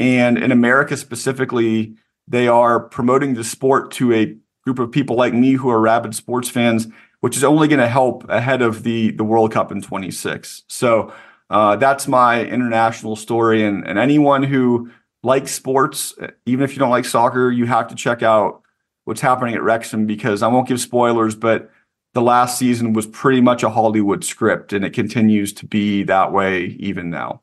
[0.00, 1.94] And in America specifically,
[2.26, 6.14] they are promoting the sport to a group of people like me who are rabid
[6.14, 6.88] sports fans,
[7.20, 10.64] which is only going to help ahead of the the World Cup in 26.
[10.68, 11.12] So
[11.50, 14.90] uh, that's my international story, and and anyone who
[15.22, 16.14] likes sports,
[16.46, 18.62] even if you don't like soccer, you have to check out
[19.04, 21.70] what's happening at Wrexham because I won't give spoilers, but
[22.14, 26.32] the last season was pretty much a Hollywood script, and it continues to be that
[26.32, 27.42] way even now.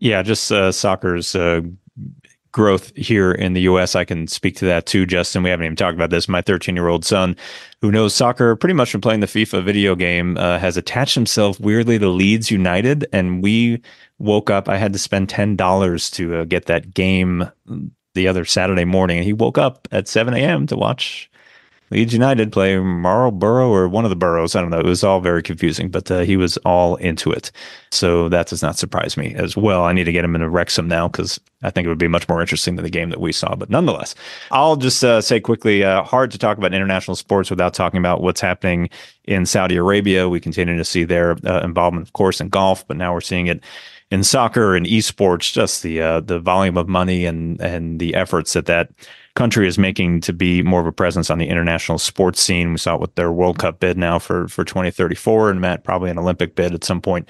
[0.00, 1.60] Yeah, just uh, soccer's uh,
[2.52, 3.96] growth here in the US.
[3.96, 5.42] I can speak to that too, Justin.
[5.42, 6.28] We haven't even talked about this.
[6.28, 7.34] My 13 year old son,
[7.80, 11.58] who knows soccer pretty much from playing the FIFA video game, uh, has attached himself
[11.58, 13.06] weirdly to Leeds United.
[13.12, 13.82] And we
[14.18, 17.50] woke up, I had to spend $10 to uh, get that game
[18.14, 19.18] the other Saturday morning.
[19.18, 20.66] And he woke up at 7 a.m.
[20.66, 21.30] to watch
[21.92, 24.56] Leeds United play Marlborough or one of the boroughs.
[24.56, 24.80] I don't know.
[24.80, 27.52] It was all very confusing, but uh, he was all into it.
[27.90, 29.84] So that does not surprise me as well.
[29.84, 32.26] I need to get him into Wrexham now because I think it would be much
[32.30, 33.54] more interesting than the game that we saw.
[33.54, 34.14] But nonetheless,
[34.50, 38.22] I'll just uh, say quickly uh, hard to talk about international sports without talking about
[38.22, 38.88] what's happening
[39.24, 40.30] in Saudi Arabia.
[40.30, 43.48] We continue to see their uh, involvement, of course, in golf, but now we're seeing
[43.48, 43.62] it
[44.10, 45.52] in soccer and esports.
[45.52, 48.90] Just the uh, the volume of money and and the efforts that that
[49.34, 52.72] country is making to be more of a presence on the international sports scene.
[52.72, 56.10] We saw it with their World Cup bid now for for 2034, and Matt probably
[56.10, 57.28] an Olympic bid at some point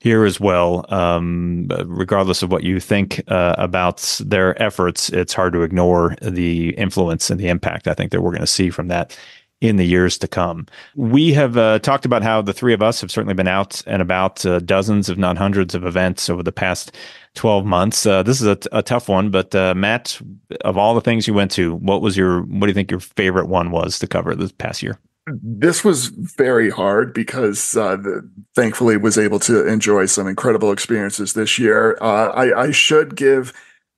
[0.00, 0.84] here as well.
[0.92, 6.70] Um, regardless of what you think uh, about their efforts, it's hard to ignore the
[6.70, 9.18] influence and the impact I think that we're going to see from that
[9.60, 10.66] in the years to come.
[10.94, 14.02] We have uh, talked about how the three of us have certainly been out and
[14.02, 16.94] about uh, dozens, if not hundreds, of events over the past
[17.34, 18.04] 12 months.
[18.04, 20.20] Uh, this is a, t- a tough one, but uh, Matt,
[20.64, 23.00] of all the things you went to, what was your, what do you think your
[23.00, 24.98] favorite one was to cover this past year?
[25.26, 31.32] This was very hard because uh, the, thankfully was able to enjoy some incredible experiences
[31.32, 31.96] this year.
[32.02, 33.54] Uh, I, I should give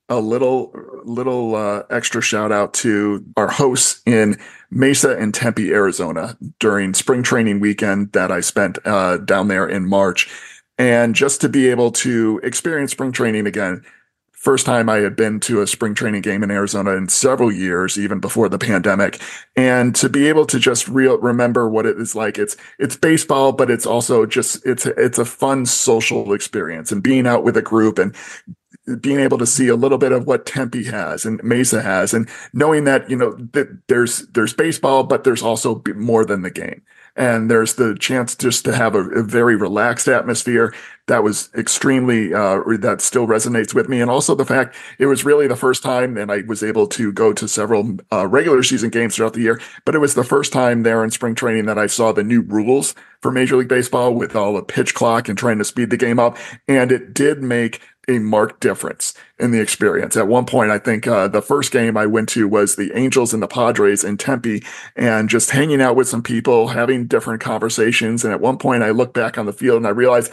[0.08, 0.72] a little
[1.06, 4.38] little uh, extra shout out to our hosts in
[4.70, 9.88] Mesa and Tempe, Arizona, during spring training weekend that I spent uh, down there in
[9.88, 10.28] March,
[10.76, 13.84] and just to be able to experience spring training again.
[14.32, 17.98] First time I had been to a spring training game in Arizona in several years,
[17.98, 19.20] even before the pandemic,
[19.56, 22.38] and to be able to just remember what it is like.
[22.38, 27.26] It's it's baseball, but it's also just it's it's a fun social experience, and being
[27.26, 28.14] out with a group and
[29.00, 32.28] being able to see a little bit of what Tempe has and Mesa has, and
[32.52, 36.82] knowing that you know that there's there's baseball, but there's also more than the game,
[37.16, 40.72] and there's the chance just to have a, a very relaxed atmosphere
[41.06, 45.24] that was extremely uh, that still resonates with me, and also the fact it was
[45.24, 48.90] really the first time, and I was able to go to several uh, regular season
[48.90, 51.78] games throughout the year, but it was the first time there in spring training that
[51.78, 55.38] I saw the new rules for Major League Baseball with all the pitch clock and
[55.38, 56.36] trying to speed the game up,
[56.68, 60.16] and it did make a marked difference in the experience.
[60.16, 63.34] At one point, I think uh, the first game I went to was the Angels
[63.34, 64.62] and the Padres in Tempe,
[64.94, 68.24] and just hanging out with some people, having different conversations.
[68.24, 70.32] And at one point, I looked back on the field and I realized,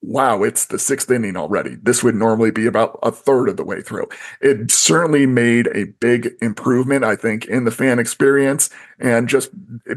[0.00, 1.76] wow, it's the sixth inning already.
[1.76, 4.08] This would normally be about a third of the way through.
[4.40, 8.70] It certainly made a big improvement, I think, in the fan experience.
[9.00, 9.50] And just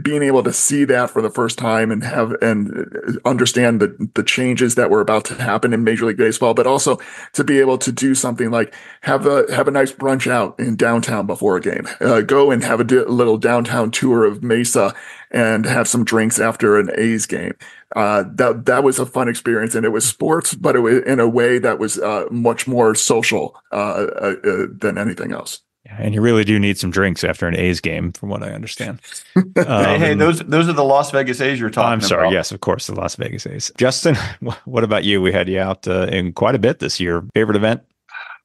[0.04, 4.24] being able to see that for the first time and have and understand the the
[4.24, 7.00] changes that were about to happen in Major League Baseball, but also
[7.34, 10.76] to be able to do something like have a have a nice brunch out in
[10.76, 14.94] downtown before a game, uh, go and have a little downtown tour of Mesa
[15.32, 17.54] and have some drinks after an A's game.
[17.96, 21.20] Uh, that that was a fun experience, and it was sports, but it was in
[21.20, 25.62] a way that was uh, much more social uh, uh, uh, than anything else.
[25.86, 29.00] And you really do need some drinks after an A's game, from what I understand.
[29.36, 31.88] um, hey, hey, those those are the Las Vegas A's you're talking.
[31.88, 31.94] About.
[31.94, 32.28] I'm sorry.
[32.28, 32.34] About.
[32.34, 33.72] Yes, of course, the Las Vegas A's.
[33.78, 34.16] Justin,
[34.66, 35.22] what about you?
[35.22, 37.24] We had you out uh, in quite a bit this year.
[37.34, 37.82] Favorite event?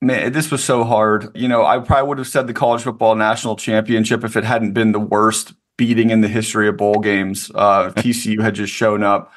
[0.01, 1.35] Man, this was so hard.
[1.37, 4.73] You know, I probably would have said the college football national championship if it hadn't
[4.73, 7.51] been the worst beating in the history of bowl games.
[7.55, 9.33] Uh, TCU had just shown up.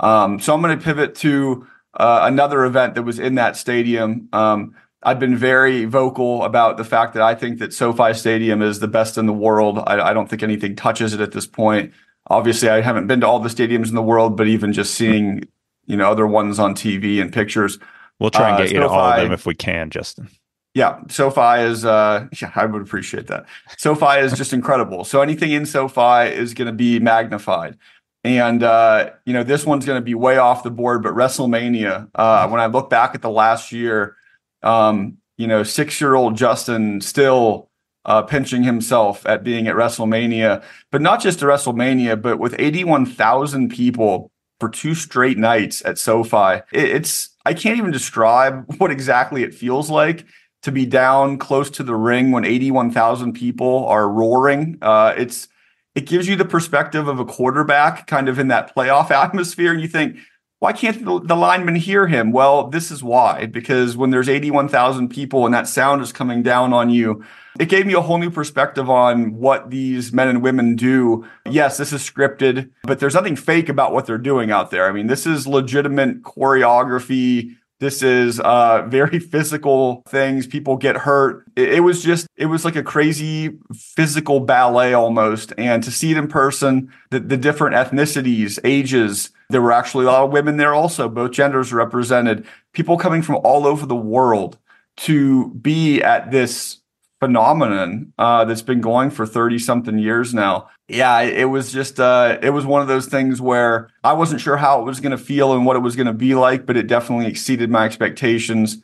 [0.00, 4.28] Um, so I'm going to pivot to uh, another event that was in that stadium.
[4.32, 8.78] Um, I've been very vocal about the fact that I think that SoFi Stadium is
[8.78, 9.78] the best in the world.
[9.86, 11.92] I, I, don't think anything touches it at this point.
[12.28, 15.48] Obviously, I haven't been to all the stadiums in the world, but even just seeing,
[15.86, 17.78] you know, other ones on TV and pictures.
[18.20, 20.28] We'll try and uh, get uh, you to all of them if we can, Justin.
[20.74, 21.84] Yeah, SoFi is.
[21.84, 23.46] Uh, yeah, I would appreciate that.
[23.78, 25.04] SoFi is just incredible.
[25.04, 27.76] So anything in SoFi is going to be magnified.
[28.24, 31.02] And uh, you know, this one's going to be way off the board.
[31.02, 34.16] But WrestleMania, uh, when I look back at the last year,
[34.62, 37.70] um, you know, six-year-old Justin still
[38.04, 43.68] uh, pinching himself at being at WrestleMania, but not just at WrestleMania, but with 81,000
[43.68, 46.62] people for two straight nights at SoFi.
[46.72, 50.24] It, it's I can't even describe what exactly it feels like
[50.62, 54.78] to be down close to the ring when 81,000 people are roaring.
[54.80, 55.48] Uh, it's
[55.94, 59.72] it gives you the perspective of a quarterback kind of in that playoff atmosphere.
[59.72, 60.16] And you think,
[60.62, 62.30] why can't the, the lineman hear him?
[62.30, 66.72] Well, this is why, because when there's 81,000 people and that sound is coming down
[66.72, 67.24] on you,
[67.58, 71.26] it gave me a whole new perspective on what these men and women do.
[71.50, 74.88] Yes, this is scripted, but there's nothing fake about what they're doing out there.
[74.88, 80.46] I mean, this is legitimate choreography this is uh, very physical things.
[80.46, 81.44] People get hurt.
[81.56, 85.52] It, it, was just, it was like a crazy physical ballet almost.
[85.58, 90.12] And to see it in person, the, the different ethnicities, ages, there were actually a
[90.12, 94.58] lot of women there also, both genders represented, people coming from all over the world
[94.98, 96.81] to be at this
[97.22, 100.68] phenomenon uh, that's been going for 30 something years now.
[100.88, 104.56] Yeah, it was just, uh, it was one of those things where I wasn't sure
[104.56, 106.76] how it was going to feel and what it was going to be like, but
[106.76, 108.78] it definitely exceeded my expectations.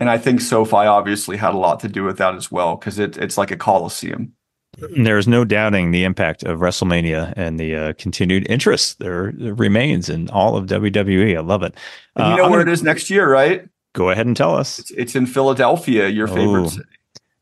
[0.00, 2.98] And I think SoFi obviously had a lot to do with that as well, because
[2.98, 4.32] it, it's like a coliseum.
[4.78, 10.30] There's no doubting the impact of WrestleMania and the uh, continued interest there remains in
[10.30, 11.36] all of WWE.
[11.36, 11.74] I love it.
[12.18, 13.68] Uh, you know I'm where gonna, it is next year, right?
[13.92, 14.78] Go ahead and tell us.
[14.78, 16.88] It's, it's in Philadelphia, your favorite city.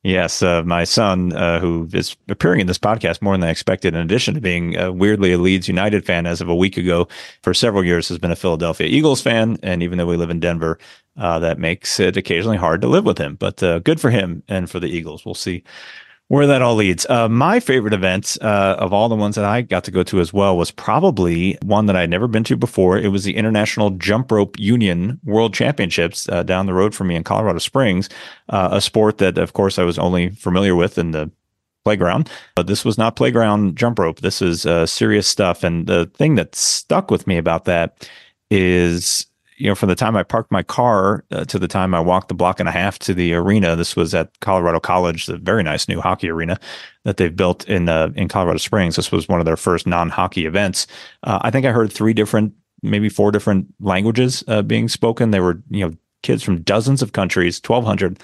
[0.02, 3.94] Yes, uh, my son, uh, who is appearing in this podcast more than I expected,
[3.94, 7.06] in addition to being uh, weirdly a Leeds United fan as of a week ago,
[7.42, 9.58] for several years has been a Philadelphia Eagles fan.
[9.62, 10.78] And even though we live in Denver,
[11.18, 13.34] uh, that makes it occasionally hard to live with him.
[13.34, 15.26] But uh, good for him and for the Eagles.
[15.26, 15.64] We'll see
[16.30, 17.04] where that all leads.
[17.10, 20.20] Uh, my favorite event uh, of all the ones that I got to go to
[20.20, 22.96] as well was probably one that I'd never been to before.
[22.96, 27.16] It was the International Jump Rope Union World Championships uh, down the road from me
[27.16, 28.08] in Colorado Springs,
[28.48, 31.32] uh, a sport that, of course, I was only familiar with in the
[31.84, 32.30] playground.
[32.54, 34.20] But this was not playground jump rope.
[34.20, 35.64] This is uh, serious stuff.
[35.64, 38.08] And the thing that stuck with me about that
[38.52, 39.26] is
[39.60, 42.28] you know, from the time I parked my car uh, to the time I walked
[42.28, 45.62] the block and a half to the arena, this was at Colorado College, the very
[45.62, 46.58] nice new hockey arena
[47.04, 48.96] that they've built in uh, in Colorado Springs.
[48.96, 50.86] This was one of their first non-hockey events.
[51.24, 55.30] Uh, I think I heard three different, maybe four different languages uh, being spoken.
[55.30, 58.18] They were, you know, kids from dozens of countries, twelve hundred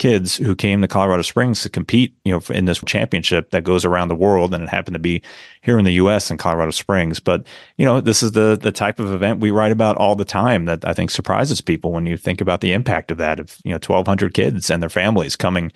[0.00, 3.84] kids who came to Colorado Springs to compete, you know, in this championship that goes
[3.84, 5.22] around the world, and it happened to be
[5.60, 6.30] here in the U.S.
[6.30, 7.20] in Colorado Springs.
[7.20, 10.24] But you know, this is the the type of event we write about all the
[10.24, 13.58] time that I think surprises people when you think about the impact of that of
[13.62, 15.70] you know 1,200 kids and their families coming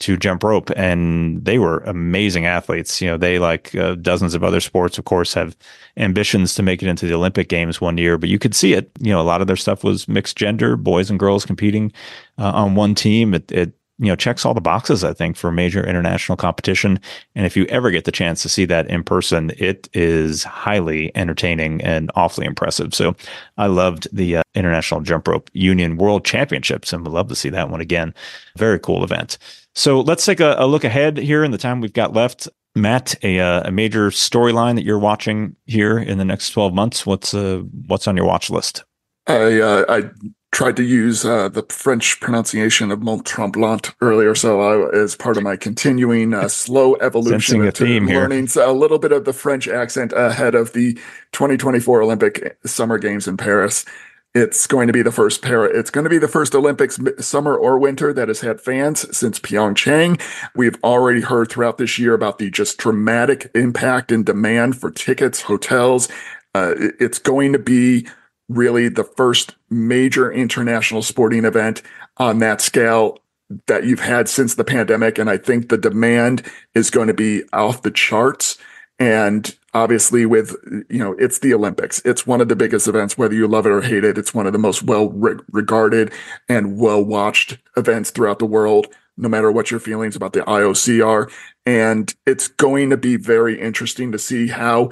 [0.00, 3.00] to jump rope and they were amazing athletes.
[3.00, 5.56] You know they like uh, dozens of other sports of course have
[5.96, 8.90] ambitions to make it into the olympic games one year but you could see it.
[8.98, 11.92] You know a lot of their stuff was mixed gender boys and girls competing
[12.38, 13.34] uh, on one team.
[13.34, 16.98] It, it you know checks all the boxes i think for major international competition.
[17.34, 21.14] And if you ever get the chance to see that in person it is highly
[21.16, 22.94] entertaining and awfully impressive.
[22.94, 23.14] So
[23.58, 27.50] i loved the uh, international jump rope union world championships and would love to see
[27.50, 28.14] that one again.
[28.56, 29.38] Very cool event.
[29.74, 32.48] So let's take a, a look ahead here in the time we've got left.
[32.74, 37.04] Matt, a, uh, a major storyline that you're watching here in the next 12 months.
[37.04, 38.84] What's uh, what's on your watch list?
[39.26, 40.10] I, uh, I
[40.52, 45.36] tried to use uh, the French pronunciation of Mont Tremblant earlier, so I, as part
[45.36, 50.12] of my continuing uh, slow evolution theme learning a little bit of the French accent
[50.12, 50.94] ahead of the
[51.32, 53.84] 2024 Olympic Summer Games in Paris.
[54.32, 55.68] It's going to be the first para.
[55.68, 59.40] It's going to be the first Olympics, summer or winter, that has had fans since
[59.40, 60.20] Pyeongchang.
[60.54, 65.42] We've already heard throughout this year about the just dramatic impact and demand for tickets,
[65.42, 66.08] hotels.
[66.54, 68.06] Uh, it's going to be
[68.48, 71.82] really the first major international sporting event
[72.16, 73.18] on that scale
[73.66, 75.18] that you've had since the pandemic.
[75.18, 76.42] And I think the demand
[76.74, 78.58] is going to be off the charts.
[78.98, 80.54] And obviously, with,
[80.88, 82.02] you know, it's the Olympics.
[82.04, 84.18] It's one of the biggest events, whether you love it or hate it.
[84.18, 86.12] It's one of the most well regarded
[86.48, 91.04] and well watched events throughout the world, no matter what your feelings about the IOC
[91.04, 91.30] are.
[91.64, 94.90] And it's going to be very interesting to see how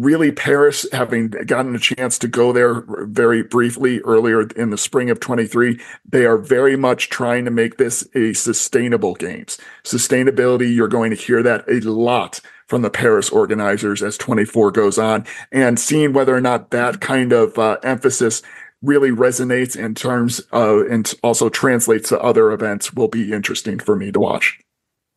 [0.00, 5.10] really Paris, having gotten a chance to go there very briefly earlier in the spring
[5.10, 5.78] of 23,
[6.08, 9.58] they are very much trying to make this a sustainable games.
[9.84, 14.96] Sustainability, you're going to hear that a lot from the Paris organizers as 24 goes
[14.96, 18.42] on and seeing whether or not that kind of uh, emphasis
[18.80, 23.96] really resonates in terms of and also translates to other events will be interesting for
[23.96, 24.58] me to watch.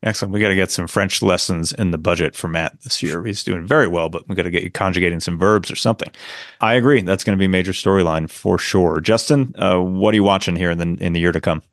[0.03, 0.33] Excellent.
[0.33, 3.23] We got to get some French lessons in the budget for Matt this year.
[3.23, 6.11] He's doing very well, but we got to get you conjugating some verbs or something.
[6.59, 7.01] I agree.
[7.01, 8.99] That's going to be a major storyline for sure.
[8.99, 11.63] Justin, uh, what are you watching here in the in the year to come?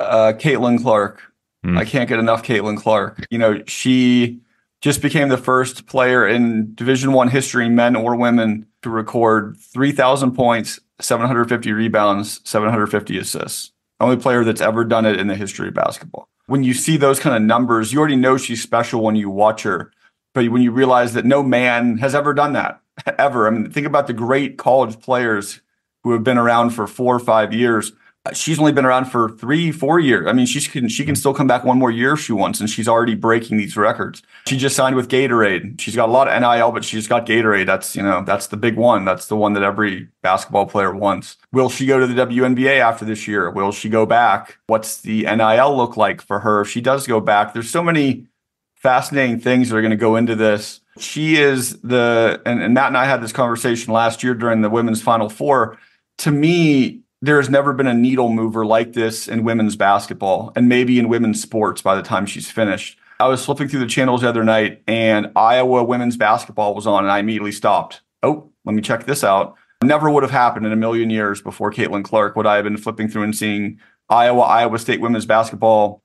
[0.00, 1.22] Uh, Caitlin Clark.
[1.64, 1.78] Mm.
[1.78, 3.24] I can't get enough Caitlin Clark.
[3.30, 4.40] You know, she
[4.80, 10.32] just became the first player in Division One history, men or women, to record 3,000
[10.32, 13.72] points, 750 rebounds, 750 assists.
[14.00, 17.20] Only player that's ever done it in the history of basketball when you see those
[17.20, 19.92] kind of numbers, you already know she's special when you watch her.
[20.34, 22.80] But when you realize that no man has ever done that,
[23.18, 23.46] ever.
[23.46, 25.60] I mean, think about the great college players
[26.02, 27.92] who have been around for four or five years
[28.32, 30.26] she's only been around for three, four years.
[30.26, 31.18] I mean, she can she can hmm.
[31.18, 34.22] still come back one more year if she wants, and she's already breaking these records.
[34.46, 35.80] She just signed with Gatorade.
[35.80, 37.66] She's got a lot of NIL, but she's got Gatorade.
[37.66, 39.04] That's you know that's the big one.
[39.04, 41.36] That's the one that every basketball player wants.
[41.52, 43.50] Will she go to the WNBA after this year?
[43.50, 44.58] Will she go back?
[44.66, 47.54] What's the NIL look like for her if she does go back?
[47.54, 48.26] There's so many
[48.74, 50.80] fascinating things that are going to go into this.
[50.98, 54.70] She is the and, and Matt and I had this conversation last year during the
[54.70, 55.78] women's Final Four.
[56.18, 60.98] To me, there's never been a needle mover like this in women's basketball and maybe
[60.98, 62.98] in women's sports by the time she's finished.
[63.20, 67.04] I was flipping through the channels the other night and Iowa women's basketball was on
[67.04, 68.02] and I immediately stopped.
[68.22, 69.56] Oh, let me check this out.
[69.82, 72.76] Never would have happened in a million years before Caitlin Clark would I have been
[72.76, 76.02] flipping through and seeing Iowa, Iowa State women's basketball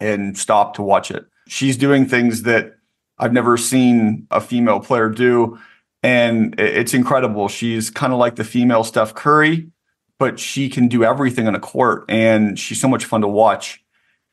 [0.00, 1.26] and stopped to watch it.
[1.48, 2.76] She's doing things that
[3.18, 5.58] I've never seen a female player do.
[6.02, 7.48] And it's incredible.
[7.48, 9.70] She's kind of like the female Steph Curry,
[10.18, 13.84] but she can do everything on a court and she's so much fun to watch.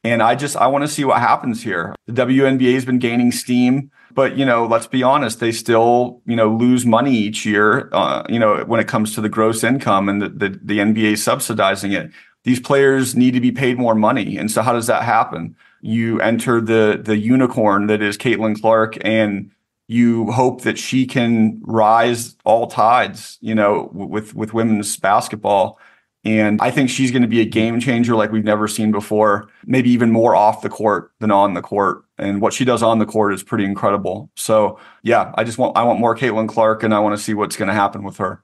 [0.04, 1.96] And I just I want to see what happens here.
[2.08, 6.36] The WNBA has been gaining steam, but you know, let's be honest, they still you
[6.36, 7.88] know lose money each year.
[7.92, 11.20] Uh, you know, when it comes to the gross income and the, the the NBA
[11.20, 12.10] subsidizing it,
[12.44, 14.38] these players need to be paid more money.
[14.38, 15.56] And so, how does that happen?
[15.82, 19.52] You enter the the unicorn that is Caitlin Clark, and
[19.92, 25.78] you hope that she can rise all tides, you know, with with women's basketball.
[26.24, 29.50] And I think she's going to be a game changer like we've never seen before,
[29.66, 32.04] maybe even more off the court than on the court.
[32.18, 34.30] And what she does on the court is pretty incredible.
[34.38, 37.34] So yeah, I just want I want more Caitlin Clark and I want to see
[37.34, 38.44] what's going to happen with her.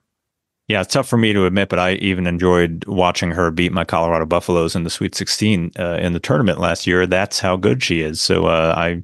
[0.68, 3.86] Yeah, it's tough for me to admit, but I even enjoyed watching her beat my
[3.86, 7.08] Colorado Buffaloes in the Sweet 16 uh, in the tournament last year.
[7.08, 8.20] That's how good she is.
[8.20, 9.02] So uh, I,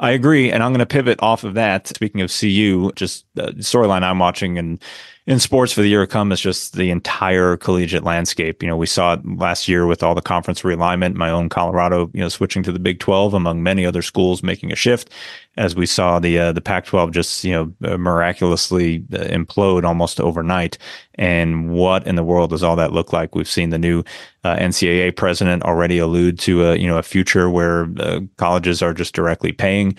[0.00, 1.86] I agree, and I'm going to pivot off of that.
[1.86, 4.82] Speaking of CU, just the storyline I'm watching and
[5.24, 8.60] in sports for the year to come is just the entire collegiate landscape.
[8.60, 12.10] You know, we saw it last year with all the conference realignment, my own Colorado,
[12.12, 15.10] you know, switching to the Big 12 among many other schools making a shift
[15.56, 19.84] as we saw the uh, the Pac 12 just, you know, uh, miraculously uh, implode
[19.84, 20.76] almost overnight.
[21.14, 23.36] And what in the world does all that look like?
[23.36, 24.02] We've seen the new
[24.42, 28.92] uh, NCAA president already allude to a, you know, a future where uh, colleges are
[28.92, 29.96] just directly paying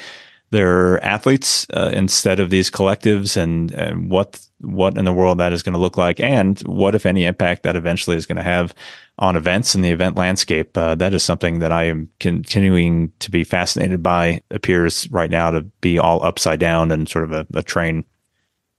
[0.54, 5.52] their athletes uh, instead of these collectives and, and what what in the world that
[5.52, 8.44] is going to look like and what if any impact that eventually is going to
[8.44, 8.74] have
[9.18, 10.78] on events and the event landscape.
[10.78, 14.42] Uh, that is something that i am continuing to be fascinated by.
[14.52, 18.06] Appears right now to be all upside down and sort of a, a train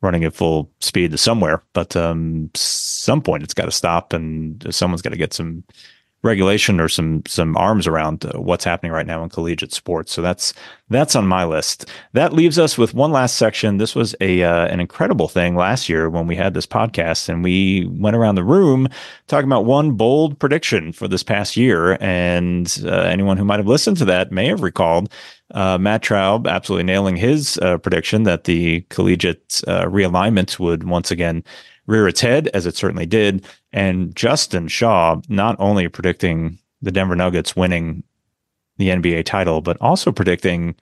[0.00, 4.66] running at full speed to somewhere but um some point it's got to stop and
[4.68, 5.64] someone's got to get some
[6.24, 10.12] regulation or some some arms around uh, what's happening right now in collegiate sports.
[10.12, 10.54] So that's
[10.88, 11.88] that's on my list.
[12.14, 13.76] That leaves us with one last section.
[13.76, 17.44] This was a uh, an incredible thing last year when we had this podcast and
[17.44, 18.88] we went around the room
[19.26, 21.98] talking about one bold prediction for this past year.
[22.00, 25.12] And uh, anyone who might have listened to that may have recalled
[25.52, 31.10] uh, Matt Traub absolutely nailing his uh, prediction that the collegiate uh, realignment would once
[31.10, 31.44] again
[31.86, 33.46] rear its head, as it certainly did.
[33.74, 38.04] And Justin Shaw not only predicting the Denver Nuggets winning
[38.78, 40.76] the NBA title, but also predicting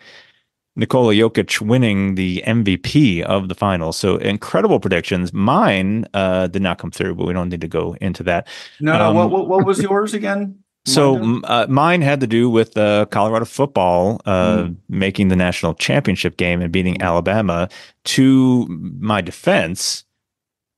[0.76, 3.96] Nikola Jokic winning the MVP of the finals.
[3.96, 5.32] So incredible predictions.
[5.32, 8.46] Mine uh, did not come through, but we don't need to go into that.
[8.78, 10.58] No, um, what, what, what was yours again?
[10.84, 14.76] So uh, mine had to do with uh, Colorado football uh, mm.
[14.88, 17.68] making the national championship game and beating Alabama.
[18.06, 18.66] To
[18.98, 20.02] my defense,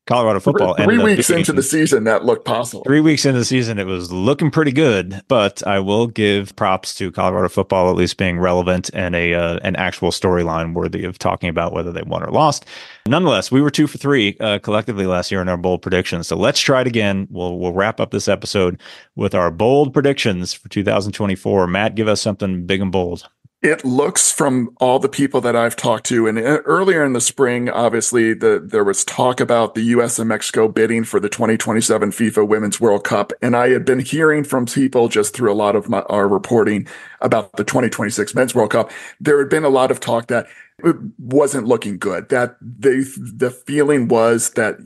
[0.07, 0.75] Colorado football.
[0.75, 2.85] Three, weeks into the season, that looked possible.
[2.85, 5.23] Three weeks into the season, it was looking pretty good.
[5.29, 9.59] But I will give props to Colorado football at least being relevant and a uh,
[9.63, 12.67] an actual storyline worthy of talking about whether they won or lost.
[13.07, 16.29] Nonetheless, we were two for three uh, collectively last year in our bold predictions.
[16.29, 17.27] So let's try it again.
[17.31, 18.81] We'll we'll wrap up this episode
[19.17, 21.67] with our bold predictions for 2024.
[21.67, 23.27] Matt, give us something big and bold
[23.65, 27.21] it looks from all the people that I've talked to, and uh, earlier in the
[27.21, 30.19] spring, obviously, the, there was talk about the U.S.
[30.19, 34.45] and Mexico bidding for the 2027 FIFA Women's World Cup, and I had been hearing
[34.45, 36.87] from people just through a lot of my, our reporting
[37.23, 38.91] about the 2026 Men's World Cup.
[39.19, 40.47] There had been a lot of talk that
[40.81, 42.29] it wasn't looking good.
[42.29, 44.77] That they, the feeling was that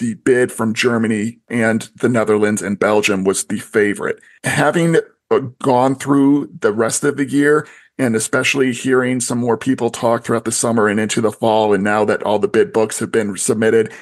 [0.00, 4.20] the bid from Germany and the Netherlands and Belgium was the favorite.
[4.44, 4.98] Having
[5.30, 7.66] uh, gone through the rest of the year
[7.98, 11.74] and especially hearing some more people talk throughout the summer and into the fall.
[11.74, 13.92] And now that all the bid books have been submitted,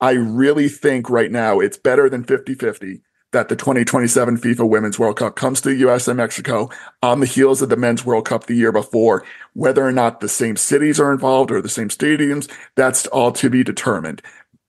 [0.00, 4.98] I really think right now it's better than 50 50 that the 2027 FIFA Women's
[4.98, 6.68] World Cup comes to the US and Mexico
[7.02, 9.24] on the heels of the Men's World Cup the year before.
[9.54, 13.48] Whether or not the same cities are involved or the same stadiums, that's all to
[13.48, 14.22] be determined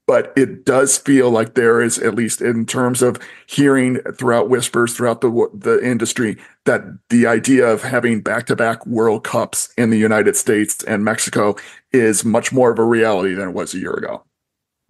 [0.06, 4.94] but it does feel like there is at least in terms of hearing throughout whispers
[4.94, 10.36] throughout the the industry that the idea of having back-to-back World Cups in the United
[10.36, 11.56] States and Mexico
[11.92, 14.24] is much more of a reality than it was a year ago.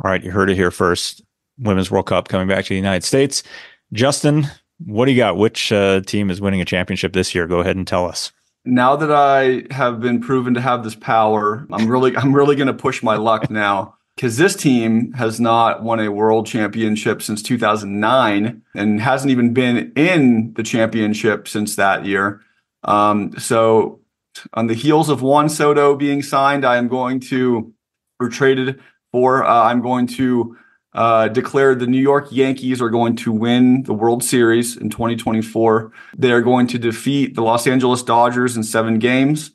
[0.04, 1.24] All right, you heard it here first.
[1.60, 3.44] Women's World Cup coming back to the United States.
[3.92, 4.48] Justin,
[4.86, 5.38] what do you got?
[5.38, 7.48] Which uh, team is winning a championship this year?
[7.48, 8.32] Go ahead and tell us.
[8.66, 12.68] Now that I have been proven to have this power, I'm really I'm really going
[12.68, 17.42] to push my luck now because this team has not won a world championship since
[17.42, 22.42] 2009 and hasn't even been in the championship since that year.
[22.84, 24.00] Um, so,
[24.54, 27.72] on the heels of Juan Soto being signed, I am going to,
[28.20, 28.80] or traded
[29.12, 30.58] for, uh, I'm going to
[30.94, 35.92] uh, declare the New York Yankees are going to win the World Series in 2024.
[36.18, 39.52] They are going to defeat the Los Angeles Dodgers in seven games,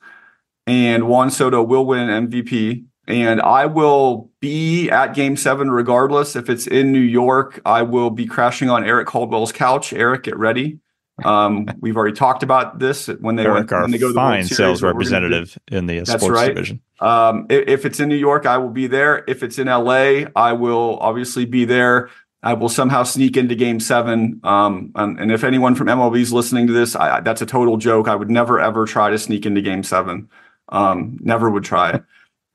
[0.67, 6.37] and Juan Soto will win MVP and I will be at game seven regardless.
[6.37, 9.95] If it's in New York, I will be crashing on Eric Caldwell's couch.
[9.95, 10.79] Eric, get ready.
[11.25, 14.21] Um, we've already talked about this when they Eric, went, when they go to the
[14.21, 16.55] fine sales representative in the That's sports right.
[16.55, 16.81] division.
[17.01, 19.25] Um, if, if, it's in New York, I will be there.
[19.27, 22.11] If it's in LA, I will obviously be there.
[22.41, 24.41] I will somehow sneak into game seven.
[24.45, 27.79] Um, and, and, if anyone from MLB is listening to this, I, that's a total
[27.79, 28.07] joke.
[28.07, 30.29] I would never, ever try to sneak into game seven.
[30.69, 32.05] Um, never would try it.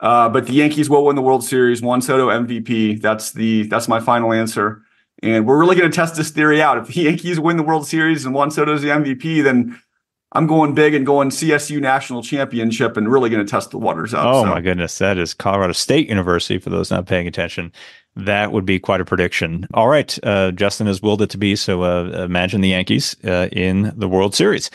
[0.03, 1.81] Uh, but the Yankees will win the World Series.
[1.81, 3.01] Juan Soto MVP.
[3.01, 4.83] That's the that's my final answer.
[5.23, 6.77] And we're really going to test this theory out.
[6.77, 9.79] If the Yankees win the World Series and Juan Soto's the MVP, then
[10.33, 14.13] I'm going big and going CSU national championship and really going to test the waters
[14.13, 14.25] out.
[14.27, 14.49] Oh so.
[14.49, 16.59] my goodness, that is Colorado State University.
[16.59, 17.71] For those not paying attention,
[18.17, 19.67] that would be quite a prediction.
[19.73, 21.55] All right, uh, Justin has willed it to be.
[21.55, 24.69] So uh, imagine the Yankees uh, in the World Series.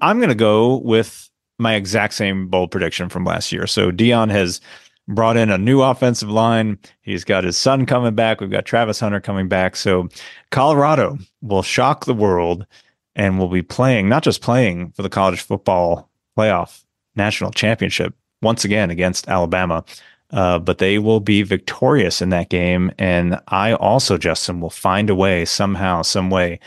[0.00, 3.66] I'm going to go with my exact same bold prediction from last year.
[3.66, 4.60] So Deion has
[5.08, 6.78] brought in a new offensive line.
[7.02, 8.40] He's got his son coming back.
[8.40, 9.76] We've got Travis Hunter coming back.
[9.76, 10.08] So
[10.50, 12.66] Colorado will shock the world
[13.14, 16.84] and will be playing, not just playing for the college football playoff
[17.14, 19.84] national championship once again against Alabama.
[20.30, 22.90] Uh, but they will be victorious in that game.
[22.98, 26.58] And I also, Justin, will find a way somehow, some way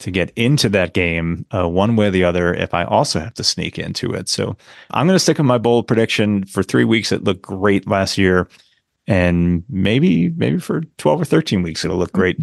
[0.00, 3.34] to get into that game uh, one way or the other if I also have
[3.34, 4.28] to sneak into it.
[4.28, 4.56] So
[4.90, 7.12] I'm going to stick with my bold prediction for three weeks.
[7.12, 8.48] It looked great last year.
[9.06, 12.38] And maybe, maybe for 12 or 13 weeks, it'll look great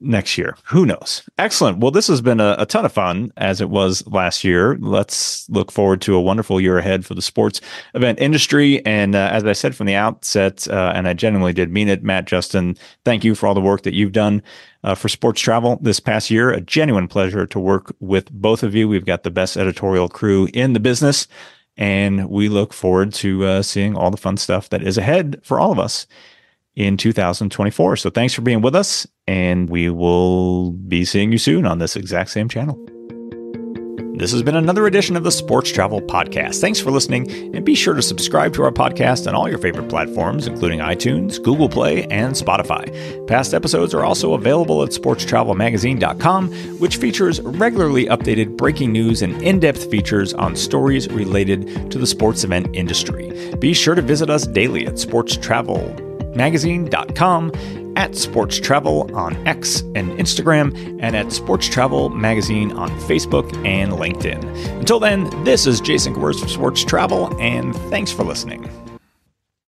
[0.00, 0.56] next year.
[0.64, 1.22] Who knows?
[1.38, 1.78] Excellent.
[1.78, 4.76] Well, this has been a, a, ton of fun as it was last year.
[4.80, 7.60] Let's look forward to a wonderful year ahead for the sports
[7.94, 8.84] event industry.
[8.86, 12.02] And uh, as I said from the outset, uh, and I genuinely did mean it,
[12.02, 14.42] Matt, Justin, thank you for all the work that you've done
[14.84, 16.50] uh, for sports travel this past year.
[16.50, 18.88] A genuine pleasure to work with both of you.
[18.88, 21.28] We've got the best editorial crew in the business.
[21.76, 25.58] And we look forward to uh, seeing all the fun stuff that is ahead for
[25.58, 26.06] all of us
[26.76, 27.96] in 2024.
[27.96, 31.96] So thanks for being with us, and we will be seeing you soon on this
[31.96, 32.78] exact same channel.
[34.20, 36.60] This has been another edition of the Sports Travel Podcast.
[36.60, 39.88] Thanks for listening, and be sure to subscribe to our podcast on all your favorite
[39.88, 43.26] platforms, including iTunes, Google Play, and Spotify.
[43.26, 49.58] Past episodes are also available at sportstravelmagazine.com, which features regularly updated breaking news and in
[49.58, 53.56] depth features on stories related to the sports event industry.
[53.58, 57.52] Be sure to visit us daily at Sports Travel magazine.com,
[57.96, 60.72] at Sports Travel on X and Instagram,
[61.02, 64.78] and at Sports Travel Magazine on Facebook and LinkedIn.
[64.78, 68.68] Until then, this is Jason Gewirtz for Sports Travel, and thanks for listening.